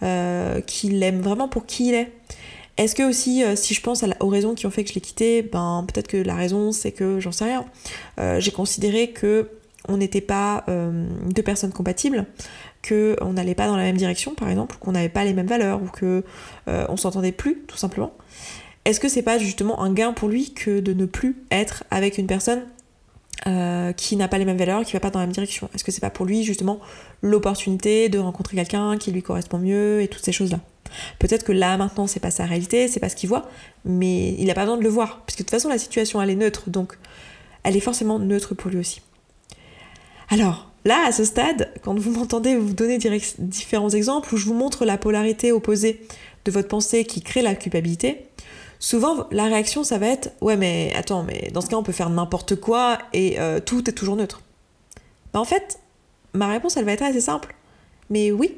euh, 0.03 0.61
qui 0.61 0.89
l'aime 0.89 1.21
vraiment 1.21 1.49
pour 1.49 1.65
qui 1.67 1.89
il 1.89 1.95
est? 1.95 2.13
Est-ce 2.77 2.95
que 2.95 3.09
aussi, 3.09 3.45
euh, 3.45 3.57
si 3.57 3.75
je 3.75 3.81
pense 3.81 4.05
aux 4.21 4.29
raisons 4.29 4.55
qui 4.55 4.67
ont 4.67 4.71
fait 4.71 4.83
que 4.83 4.91
je 4.91 4.95
l'ai 4.95 5.01
quitté, 5.01 5.43
ben 5.43 5.85
peut-être 5.87 6.09
que 6.09 6.17
la 6.17 6.35
raison 6.35 6.73
c'est 6.73 6.93
que 6.93 7.21
j'en 7.21 7.33
sais 7.33 7.45
rien. 7.45 7.65
J'ai 8.41 8.51
considéré 8.51 9.11
que 9.11 9.49
on 9.87 9.99
n'était 9.99 10.23
pas 10.23 10.65
deux 10.67 11.43
personnes 11.43 11.73
compatibles, 11.73 12.27
qu'on 12.87 13.33
n'allait 13.33 13.55
pas 13.55 13.67
dans 13.67 13.77
la 13.77 13.85
même 13.85 13.97
direction, 13.97 14.35
par 14.35 14.49
exemple, 14.49 14.77
qu'on 14.79 14.93
n'avait 14.93 15.09
pas 15.09 15.25
les 15.25 15.33
mêmes 15.33 15.47
valeurs, 15.47 15.83
ou 15.83 15.87
que 15.87 16.23
euh, 16.69 16.87
on 16.89 16.97
s'entendait 16.97 17.33
plus, 17.33 17.63
tout 17.67 17.77
simplement. 17.77 18.13
Est-ce 18.85 19.01
que 19.01 19.09
c'est 19.09 19.23
pas 19.23 19.39
justement 19.39 19.83
un 19.83 19.93
gain 19.93 20.13
pour 20.13 20.29
lui 20.29 20.53
que 20.53 20.81
de 20.81 20.93
ne 20.93 21.07
plus 21.07 21.37
être 21.51 21.85
avec 21.91 22.19
une 22.19 22.27
personne 22.27 22.63
euh, 23.47 23.93
qui 23.93 24.17
n'a 24.17 24.29
pas 24.29 24.39
les 24.39 24.45
mêmes 24.45 24.59
valeurs, 24.59 24.85
qui 24.85 24.93
va 24.93 25.01
pas 25.01 25.11
dans 25.11 25.21
la 25.21 25.27
même 25.27 25.33
direction? 25.33 25.71
Est-ce 25.75 25.85
que 25.85 25.93
c'est 25.93 26.01
pas 26.01 26.11
pour 26.11 26.27
lui 26.27 26.45
justement 26.45 26.81
l'opportunité 27.23 28.09
de 28.11 28.19
rencontrer 28.19 28.57
quelqu'un 28.57 28.99
qui 28.99 29.11
lui 29.11 29.23
correspond 29.23 29.59
mieux 29.59 30.03
et 30.03 30.09
toutes 30.09 30.25
ces 30.25 30.33
choses-là? 30.33 30.59
Peut-être 31.19 31.45
que 31.45 31.53
là 31.53 31.77
maintenant 31.77 32.07
c'est 32.07 32.21
pas 32.21 32.31
sa 32.31 32.45
réalité, 32.45 32.89
c'est 32.89 33.01
pas 33.01 33.09
ce 33.09 33.17
qu'il 33.17 33.29
voit, 33.29 33.49
mais 33.85 34.35
il 34.35 34.47
n'a 34.47 34.55
pas 34.55 34.63
besoin 34.63 34.77
de 34.77 34.83
le 34.83 34.89
voir, 34.89 35.23
puisque 35.27 35.41
de 35.41 35.45
toute 35.45 35.51
façon 35.51 35.69
la 35.69 35.79
situation 35.79 36.21
elle 36.21 36.31
est 36.31 36.37
neutre, 36.37 36.71
donc 36.71 36.99
elle 37.63 37.77
est 37.77 37.81
forcément 37.81 38.19
neutre 38.19 38.55
pour 38.55 38.71
lui 38.71 38.79
aussi. 38.79 39.01
Alors, 40.31 40.71
Là, 40.85 41.07
à 41.07 41.13
ce 41.13 41.25
stade, 41.25 41.71
quand 41.83 41.99
vous 41.99 42.11
m'entendez 42.11 42.57
vous 42.57 42.75
donner 42.75 42.99
différents 43.39 43.89
exemples 43.91 44.35
où 44.35 44.37
je 44.37 44.45
vous 44.45 44.55
montre 44.55 44.85
la 44.85 44.99
polarité 44.99 45.51
opposée 45.51 46.07
de 46.45 46.51
votre 46.51 46.69
pensée 46.69 47.05
qui 47.07 47.23
crée 47.23 47.41
la 47.41 47.55
culpabilité, 47.55 48.27
souvent 48.79 49.27
la 49.31 49.45
réaction 49.45 49.83
ça 49.83 49.97
va 49.97 50.09
être 50.09 50.33
ouais 50.43 50.59
mais 50.59 50.93
attends 50.95 51.23
mais 51.23 51.51
dans 51.55 51.63
ce 51.63 51.69
cas 51.69 51.77
on 51.77 51.83
peut 51.83 51.93
faire 51.93 52.11
n'importe 52.11 52.57
quoi 52.57 52.99
et 53.15 53.41
euh, 53.41 53.61
tout 53.61 53.89
est 53.89 53.95
toujours 53.95 54.17
neutre. 54.17 54.43
Ben, 55.33 55.41
en 55.41 55.47
fait, 55.47 55.79
ma 56.35 56.49
réponse 56.49 56.77
elle 56.77 56.85
va 56.85 56.93
être 56.93 57.03
assez 57.03 57.23
simple. 57.23 57.55
Mais 58.11 58.31
oui, 58.31 58.55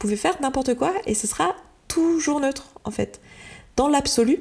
pouvez 0.00 0.16
faire 0.16 0.40
n'importe 0.40 0.74
quoi 0.74 0.92
et 1.06 1.14
ce 1.14 1.28
sera 1.28 1.54
toujours 1.86 2.40
neutre 2.40 2.70
en 2.84 2.90
fait. 2.90 3.20
Dans 3.76 3.86
l'absolu, 3.86 4.40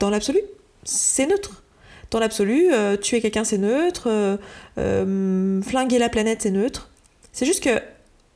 dans 0.00 0.08
l'absolu, 0.08 0.38
c'est 0.84 1.26
neutre. 1.26 1.62
Dans 2.10 2.18
l'absolu, 2.18 2.72
euh, 2.72 2.96
tuer 2.96 3.20
quelqu'un 3.20 3.44
c'est 3.44 3.58
neutre, 3.58 4.04
euh, 4.06 4.36
euh, 4.78 5.60
flinguer 5.62 5.98
la 5.98 6.08
planète 6.08 6.42
c'est 6.42 6.50
neutre. 6.50 6.90
C'est 7.32 7.46
juste 7.46 7.62
que 7.62 7.82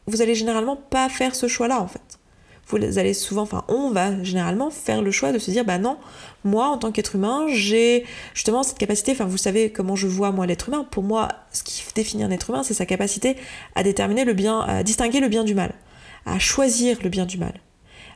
vous 0.07 0.21
allez 0.21 0.35
généralement 0.35 0.77
pas 0.77 1.09
faire 1.09 1.35
ce 1.35 1.49
choix-là 1.49 1.81
en 1.81 1.89
fait. 1.89 2.01
Vous 2.69 2.99
allez 2.99 3.15
souvent, 3.15 3.43
enfin 3.43 3.65
on 3.69 3.91
va 3.91 4.21
généralement 4.25 4.71
faire 4.71 5.01
le 5.01 5.13
choix 5.13 5.31
de 5.31 5.39
se 5.39 5.53
dire 5.53 5.65
bah 5.65 5.79
non, 5.79 5.99
moi 6.43 6.67
en 6.67 6.79
tant 6.79 6.91
qu'être 6.91 7.15
humain 7.15 7.47
j'ai 7.49 8.05
justement 8.35 8.65
cette 8.65 8.79
capacité, 8.79 9.13
enfin 9.13 9.27
vous 9.27 9.37
savez 9.37 9.71
comment 9.71 9.95
je 9.95 10.09
vois 10.09 10.33
moi 10.33 10.47
l'être 10.47 10.69
humain. 10.69 10.85
Pour 10.91 11.05
moi, 11.05 11.29
ce 11.53 11.63
qui 11.63 11.85
définit 11.95 12.25
un 12.25 12.31
être 12.33 12.51
humain, 12.51 12.65
c'est 12.65 12.75
sa 12.75 12.85
capacité 12.85 13.37
à 13.77 13.85
déterminer 13.85 14.25
le 14.25 14.33
bien, 14.33 14.61
à 14.63 14.83
distinguer 14.83 15.21
le 15.21 15.29
bien 15.29 15.45
du 15.45 15.55
mal, 15.55 15.75
à 16.27 16.39
choisir 16.39 16.99
le 17.03 17.09
bien 17.09 17.25
du 17.25 17.39
mal, 17.39 17.61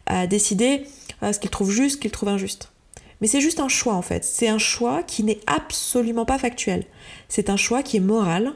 à 0.07 0.27
décider 0.27 0.85
ce 1.23 1.38
qu'il 1.38 1.51
trouve 1.51 1.70
juste, 1.70 1.96
ce 1.96 2.01
qu'il 2.01 2.11
trouve 2.11 2.29
injuste. 2.29 2.73
Mais 3.20 3.27
c'est 3.27 3.40
juste 3.40 3.61
un 3.61 3.68
choix 3.68 3.94
en 3.94 4.03
fait. 4.03 4.25
C'est 4.25 4.49
un 4.49 4.59
choix 4.59 5.03
qui 5.03 5.25
n'est 5.25 5.40
absolument 5.46 6.25
pas 6.25 6.38
factuel. 6.38 6.85
C'est 7.29 7.51
un 7.51 7.57
choix 7.57 7.83
qui 7.83 7.96
est 7.99 8.01
moral. 8.01 8.55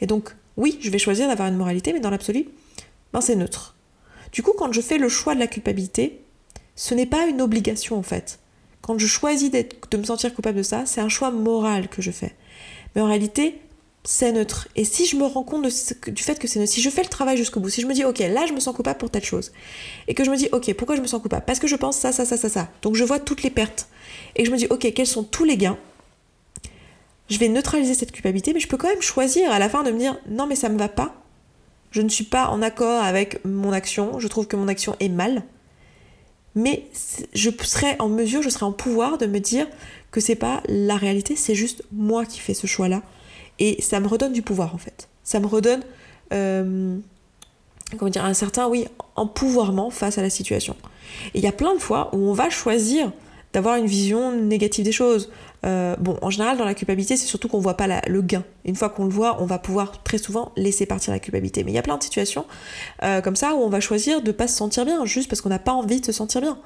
Et 0.00 0.06
donc, 0.06 0.34
oui, 0.56 0.78
je 0.80 0.90
vais 0.90 0.98
choisir 0.98 1.28
d'avoir 1.28 1.48
une 1.48 1.56
moralité, 1.56 1.92
mais 1.92 2.00
dans 2.00 2.10
l'absolu, 2.10 2.48
ben 3.12 3.20
c'est 3.20 3.36
neutre. 3.36 3.76
Du 4.32 4.42
coup, 4.42 4.52
quand 4.56 4.72
je 4.72 4.80
fais 4.80 4.98
le 4.98 5.08
choix 5.08 5.34
de 5.34 5.40
la 5.40 5.46
culpabilité, 5.46 6.20
ce 6.76 6.94
n'est 6.94 7.06
pas 7.06 7.26
une 7.26 7.40
obligation 7.40 7.98
en 7.98 8.02
fait. 8.02 8.38
Quand 8.82 8.98
je 8.98 9.06
choisis 9.06 9.50
de 9.50 9.96
me 9.96 10.04
sentir 10.04 10.34
coupable 10.34 10.58
de 10.58 10.62
ça, 10.62 10.86
c'est 10.86 11.00
un 11.00 11.08
choix 11.08 11.30
moral 11.30 11.88
que 11.88 12.02
je 12.02 12.10
fais. 12.10 12.34
Mais 12.94 13.02
en 13.02 13.06
réalité, 13.06 13.60
c'est 14.04 14.32
neutre. 14.32 14.68
Et 14.76 14.84
si 14.84 15.06
je 15.06 15.16
me 15.16 15.24
rends 15.24 15.42
compte 15.42 15.62
du 15.62 16.22
fait 16.22 16.38
que 16.38 16.48
c'est 16.48 16.58
neutre, 16.58 16.72
si 16.72 16.80
je 16.80 16.90
fais 16.90 17.02
le 17.02 17.08
travail 17.08 17.36
jusqu'au 17.36 17.60
bout, 17.60 17.68
si 17.68 17.82
je 17.82 17.86
me 17.86 17.94
dis, 17.94 18.04
ok, 18.04 18.18
là 18.18 18.46
je 18.46 18.52
me 18.52 18.60
sens 18.60 18.74
coupable 18.74 18.98
pour 18.98 19.10
telle 19.10 19.24
chose, 19.24 19.52
et 20.08 20.14
que 20.14 20.24
je 20.24 20.30
me 20.30 20.36
dis, 20.36 20.48
ok, 20.52 20.72
pourquoi 20.74 20.96
je 20.96 21.02
me 21.02 21.06
sens 21.06 21.20
coupable? 21.20 21.44
Parce 21.46 21.58
que 21.58 21.66
je 21.66 21.76
pense 21.76 21.96
ça, 21.96 22.12
ça, 22.12 22.24
ça, 22.24 22.36
ça, 22.36 22.48
ça. 22.48 22.68
Donc 22.82 22.96
je 22.96 23.04
vois 23.04 23.18
toutes 23.18 23.42
les 23.42 23.50
pertes. 23.50 23.88
Et 24.36 24.44
je 24.44 24.50
me 24.50 24.56
dis, 24.56 24.66
ok, 24.70 24.92
quels 24.94 25.06
sont 25.06 25.24
tous 25.24 25.44
les 25.44 25.56
gains? 25.56 25.78
Je 27.28 27.38
vais 27.38 27.48
neutraliser 27.48 27.94
cette 27.94 28.10
culpabilité, 28.10 28.52
mais 28.52 28.60
je 28.60 28.68
peux 28.68 28.76
quand 28.76 28.88
même 28.88 29.02
choisir 29.02 29.52
à 29.52 29.58
la 29.58 29.68
fin 29.68 29.82
de 29.82 29.90
me 29.90 29.98
dire, 29.98 30.18
non, 30.28 30.46
mais 30.46 30.56
ça 30.56 30.68
me 30.68 30.78
va 30.78 30.88
pas. 30.88 31.14
Je 31.90 32.02
ne 32.02 32.08
suis 32.08 32.24
pas 32.24 32.48
en 32.48 32.62
accord 32.62 33.02
avec 33.02 33.44
mon 33.44 33.72
action. 33.72 34.18
Je 34.18 34.28
trouve 34.28 34.46
que 34.46 34.56
mon 34.56 34.68
action 34.68 34.96
est 35.00 35.08
mal. 35.08 35.44
Mais 36.54 36.86
je 37.32 37.50
serai 37.62 37.94
en 38.00 38.08
mesure, 38.08 38.42
je 38.42 38.48
serai 38.48 38.64
en 38.64 38.72
pouvoir 38.72 39.18
de 39.18 39.26
me 39.26 39.38
dire 39.38 39.68
que 40.10 40.20
c'est 40.20 40.34
pas 40.34 40.62
la 40.66 40.96
réalité, 40.96 41.36
c'est 41.36 41.54
juste 41.54 41.84
moi 41.92 42.24
qui 42.24 42.40
fais 42.40 42.54
ce 42.54 42.66
choix-là 42.66 43.02
et 43.60 43.80
ça 43.80 44.00
me 44.00 44.08
redonne 44.08 44.32
du 44.32 44.42
pouvoir 44.42 44.74
en 44.74 44.78
fait. 44.78 45.08
Ça 45.22 45.38
me 45.38 45.46
redonne, 45.46 45.82
euh, 46.32 46.96
comment 47.98 48.10
un 48.16 48.34
certain, 48.34 48.68
oui, 48.68 48.86
empouvoirment 49.16 49.90
face 49.90 50.18
à 50.18 50.22
la 50.22 50.30
situation. 50.30 50.74
Et 51.34 51.38
il 51.38 51.44
y 51.44 51.48
a 51.48 51.52
plein 51.52 51.74
de 51.74 51.80
fois 51.80 52.10
où 52.12 52.18
on 52.18 52.32
va 52.32 52.50
choisir 52.50 53.12
d'avoir 53.52 53.76
une 53.76 53.86
vision 53.86 54.32
négative 54.32 54.84
des 54.84 54.92
choses. 54.92 55.30
Euh, 55.66 55.96
bon, 55.96 56.16
en 56.22 56.30
général, 56.30 56.56
dans 56.56 56.64
la 56.64 56.74
culpabilité, 56.74 57.16
c'est 57.16 57.26
surtout 57.26 57.48
qu'on 57.48 57.58
voit 57.58 57.76
pas 57.76 57.88
le 58.06 58.22
gain. 58.22 58.44
Une 58.64 58.76
fois 58.76 58.88
qu'on 58.88 59.04
le 59.04 59.10
voit, 59.10 59.42
on 59.42 59.44
va 59.44 59.58
pouvoir 59.58 60.02
très 60.02 60.18
souvent 60.18 60.52
laisser 60.56 60.86
partir 60.86 61.12
la 61.12 61.18
culpabilité. 61.18 61.64
Mais 61.64 61.72
il 61.72 61.74
y 61.74 61.78
a 61.78 61.82
plein 61.82 61.98
de 61.98 62.02
situations 62.02 62.46
euh, 63.02 63.20
comme 63.20 63.36
ça 63.36 63.54
où 63.54 63.58
on 63.58 63.68
va 63.68 63.80
choisir 63.80 64.22
de 64.22 64.32
pas 64.32 64.46
se 64.46 64.56
sentir 64.56 64.84
bien, 64.84 65.04
juste 65.04 65.28
parce 65.28 65.40
qu'on 65.40 65.48
n'a 65.48 65.58
pas 65.58 65.72
envie 65.72 66.00
de 66.00 66.06
se 66.06 66.12
sentir 66.12 66.40
bien. 66.40 66.58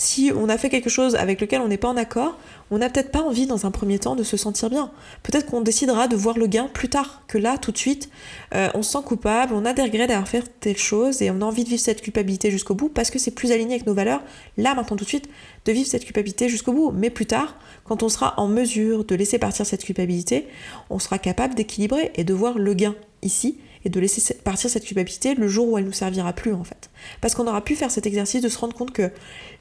Si 0.00 0.32
on 0.34 0.48
a 0.48 0.56
fait 0.56 0.70
quelque 0.70 0.88
chose 0.88 1.14
avec 1.14 1.42
lequel 1.42 1.60
on 1.60 1.68
n'est 1.68 1.76
pas 1.76 1.88
en 1.88 1.96
accord, 1.98 2.38
on 2.70 2.78
n'a 2.78 2.88
peut-être 2.88 3.12
pas 3.12 3.20
envie 3.20 3.46
dans 3.46 3.66
un 3.66 3.70
premier 3.70 3.98
temps 3.98 4.16
de 4.16 4.22
se 4.22 4.38
sentir 4.38 4.70
bien. 4.70 4.90
Peut-être 5.22 5.44
qu'on 5.44 5.60
décidera 5.60 6.08
de 6.08 6.16
voir 6.16 6.38
le 6.38 6.46
gain 6.46 6.70
plus 6.72 6.88
tard 6.88 7.20
que 7.28 7.36
là, 7.36 7.58
tout 7.58 7.70
de 7.70 7.76
suite. 7.76 8.08
Euh, 8.54 8.70
on 8.72 8.82
se 8.82 8.92
sent 8.92 9.04
coupable, 9.04 9.52
on 9.52 9.66
a 9.66 9.74
des 9.74 9.82
regrets 9.82 10.06
d'avoir 10.06 10.26
fait 10.26 10.42
telle 10.60 10.78
chose 10.78 11.20
et 11.20 11.30
on 11.30 11.42
a 11.42 11.44
envie 11.44 11.64
de 11.64 11.68
vivre 11.68 11.82
cette 11.82 12.00
culpabilité 12.00 12.50
jusqu'au 12.50 12.74
bout 12.74 12.88
parce 12.88 13.10
que 13.10 13.18
c'est 13.18 13.32
plus 13.32 13.52
aligné 13.52 13.74
avec 13.74 13.86
nos 13.86 13.92
valeurs, 13.92 14.22
là, 14.56 14.74
maintenant, 14.74 14.96
tout 14.96 15.04
de 15.04 15.08
suite, 15.10 15.28
de 15.66 15.72
vivre 15.72 15.86
cette 15.86 16.06
culpabilité 16.06 16.48
jusqu'au 16.48 16.72
bout. 16.72 16.92
Mais 16.92 17.10
plus 17.10 17.26
tard, 17.26 17.58
quand 17.84 18.02
on 18.02 18.08
sera 18.08 18.32
en 18.38 18.48
mesure 18.48 19.04
de 19.04 19.14
laisser 19.14 19.38
partir 19.38 19.66
cette 19.66 19.84
culpabilité, 19.84 20.48
on 20.88 20.98
sera 20.98 21.18
capable 21.18 21.54
d'équilibrer 21.54 22.10
et 22.14 22.24
de 22.24 22.32
voir 22.32 22.56
le 22.56 22.72
gain 22.72 22.94
ici 23.20 23.58
et 23.84 23.88
de 23.88 24.00
laisser 24.00 24.34
partir 24.34 24.70
cette 24.70 24.84
culpabilité 24.84 25.34
le 25.34 25.48
jour 25.48 25.68
où 25.68 25.78
elle 25.78 25.84
nous 25.84 25.92
servira 25.92 26.32
plus 26.32 26.52
en 26.52 26.64
fait. 26.64 26.90
Parce 27.20 27.34
qu'on 27.34 27.46
aura 27.46 27.62
pu 27.62 27.76
faire 27.76 27.90
cet 27.90 28.06
exercice 28.06 28.42
de 28.42 28.48
se 28.48 28.58
rendre 28.58 28.74
compte 28.74 28.92
que 28.92 29.10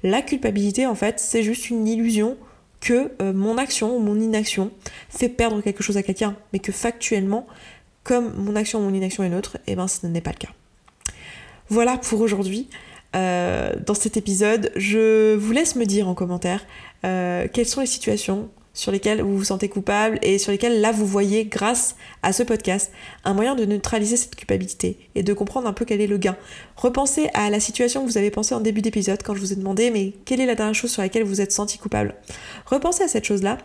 la 0.04 0.22
culpabilité 0.22 0.86
en 0.86 0.96
fait 0.96 1.20
c'est 1.20 1.44
juste 1.44 1.70
une 1.70 1.88
illusion 1.88 2.38
que 2.80 3.12
euh, 3.22 3.34
mon 3.34 3.58
action 3.58 3.96
ou 3.96 4.00
mon 4.00 4.20
inaction 4.20 4.72
fait 5.10 5.30
perdre 5.30 5.62
quelque 5.62 5.84
chose 5.84 5.98
à 5.98 6.04
quelqu'un, 6.04 6.36
mais 6.54 6.60
que 6.60 6.72
factuellement, 6.72 7.46
comme 8.04 8.34
mon 8.38 8.56
action 8.56 8.80
ou 8.80 8.84
mon 8.84 8.94
inaction 8.94 9.24
est 9.24 9.30
neutre, 9.30 9.58
et 9.68 9.74
eh 9.74 9.76
ben 9.76 9.88
ce 9.88 10.06
n'est 10.08 10.22
pas 10.22 10.32
le 10.32 10.38
cas. 10.38 10.50
Voilà 11.70 11.98
pour 11.98 12.22
aujourd'hui. 12.22 12.70
Euh, 13.16 13.74
dans 13.86 13.96
cet 13.96 14.18
épisode, 14.18 14.72
je 14.76 15.36
vous 15.36 15.52
laisse 15.52 15.76
me 15.76 15.86
dire 15.86 16.08
en 16.08 16.14
commentaire 16.14 16.66
euh, 17.06 17.48
quelles 17.52 17.66
sont 17.66 17.82
les 17.82 17.88
situations 17.88 18.50
sur 18.80 18.94
lesquels 18.94 19.22
vous 19.22 19.38
vous 19.38 19.44
sentez 19.44 19.68
coupable 19.68 20.20
et 20.22 20.38
sur 20.38 20.54
lesquels 20.54 20.80
là 20.80 20.94
vous 20.94 21.06
voyez 21.06 21.44
grâce 21.44 21.98
à 22.24 22.32
ce 22.32 22.44
podcast 22.44 22.94
un 23.26 23.34
moyen 23.34 23.54
de 23.54 23.66
neutraliser 23.66 24.16
cette 24.16 24.38
culpabilité 24.38 24.98
et 25.16 25.24
de 25.24 25.34
comprendre 25.34 25.68
un 25.68 25.74
peu 25.74 25.84
quel 25.84 26.00
est 26.00 26.08
le 26.08 26.18
gain. 26.18 26.38
Repensez 26.78 27.30
à 27.34 27.50
la 27.50 27.60
situation 27.60 28.02
que 28.02 28.10
vous 28.10 28.18
avez 28.18 28.32
pensée 28.32 28.56
en 28.56 28.62
début 28.62 28.82
d'épisode 28.82 29.22
quand 29.22 29.36
je 29.36 29.42
vous 29.42 29.52
ai 29.52 29.58
demandé 29.58 29.92
mais 29.92 30.14
quelle 30.24 30.40
est 30.40 30.46
la 30.46 30.56
dernière 30.56 30.76
chose 30.76 30.92
sur 30.92 31.02
laquelle 31.02 31.24
vous 31.24 31.42
êtes 31.42 31.52
senti 31.52 31.78
coupable? 31.78 32.16
Repensez 32.68 33.04
à 33.04 33.10
cette 33.10 33.26
chose-là 33.26 33.58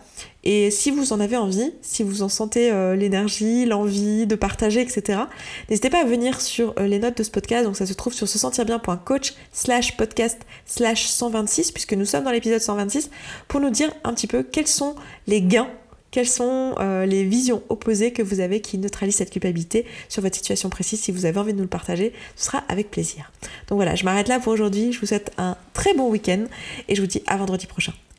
et 0.45 0.71
si 0.71 0.91
vous 0.91 1.13
en 1.15 1.21
avez 1.21 1.37
envie, 1.37 1.73
si 1.81 2.03
vous 2.03 2.23
en 2.23 2.29
sentez 2.29 2.71
euh, 2.71 2.95
l'énergie, 2.95 3.65
l'envie 3.65 4.27
de 4.27 4.35
partager, 4.35 4.83
etc., 4.83 5.23
n'hésitez 5.71 5.89
pas 5.89 6.03
à 6.03 6.05
venir 6.05 6.41
sur 6.43 6.75
euh, 6.79 6.87
les 6.87 6.99
notes 6.99 7.17
de 7.17 7.23
ce 7.23 7.31
podcast. 7.31 7.65
Donc 7.65 7.77
ça 7.77 7.87
se 7.87 7.95
trouve 7.95 8.13
sur 8.13 8.29
se 8.29 8.39
sentir 8.39 8.67
bien.coach 8.67 9.35
slash 9.53 9.97
podcast 9.97 10.41
slash 10.67 11.07
126, 11.07 11.73
puisque 11.73 11.95
nous 11.95 12.05
sommes 12.05 12.25
dans 12.25 12.31
l'épisode 12.31 12.61
126, 12.61 13.11
pour 13.49 13.61
nous 13.61 13.71
dire 13.71 13.91
un 14.05 14.13
petit 14.13 14.27
peu 14.27 14.43
quels 14.43 14.67
sont 14.67 14.95
les 15.27 15.41
gains 15.41 15.69
quelles 16.11 16.29
sont 16.29 16.77
euh, 16.79 17.07
les 17.07 17.25
visions 17.25 17.61
opposées 17.69 18.13
que 18.13 18.23
vous 18.23 18.39
avez 18.39 18.61
qui 18.61 18.79
neutralisent 18.79 19.17
cette 19.17 19.33
culpabilité 19.33 19.85
sur 20.09 20.23
votre 20.23 20.37
situation 20.37 20.71
précise. 20.71 21.01
Si 21.01 21.11
vous 21.11 21.27
avez 21.27 21.41
envie 21.41 21.53
de 21.53 21.57
nous 21.57 21.65
le 21.65 21.69
partager, 21.69 22.13
ce 22.37 22.45
sera 22.45 22.59
avec 22.69 22.89
plaisir. 22.89 23.33
Donc 23.67 23.79
voilà, 23.79 23.97
je 23.97 24.05
m'arrête 24.05 24.29
là 24.29 24.39
pour 24.39 24.53
aujourd'hui. 24.53 24.93
Je 24.93 25.01
vous 25.01 25.07
souhaite 25.07 25.33
un 25.39 25.57
très 25.73 25.93
bon 25.93 26.09
week-end 26.09 26.45
et 26.87 26.95
je 26.95 27.01
vous 27.01 27.09
dis 27.09 27.25
à 27.27 27.37
vendredi 27.37 27.67
prochain. 27.67 27.95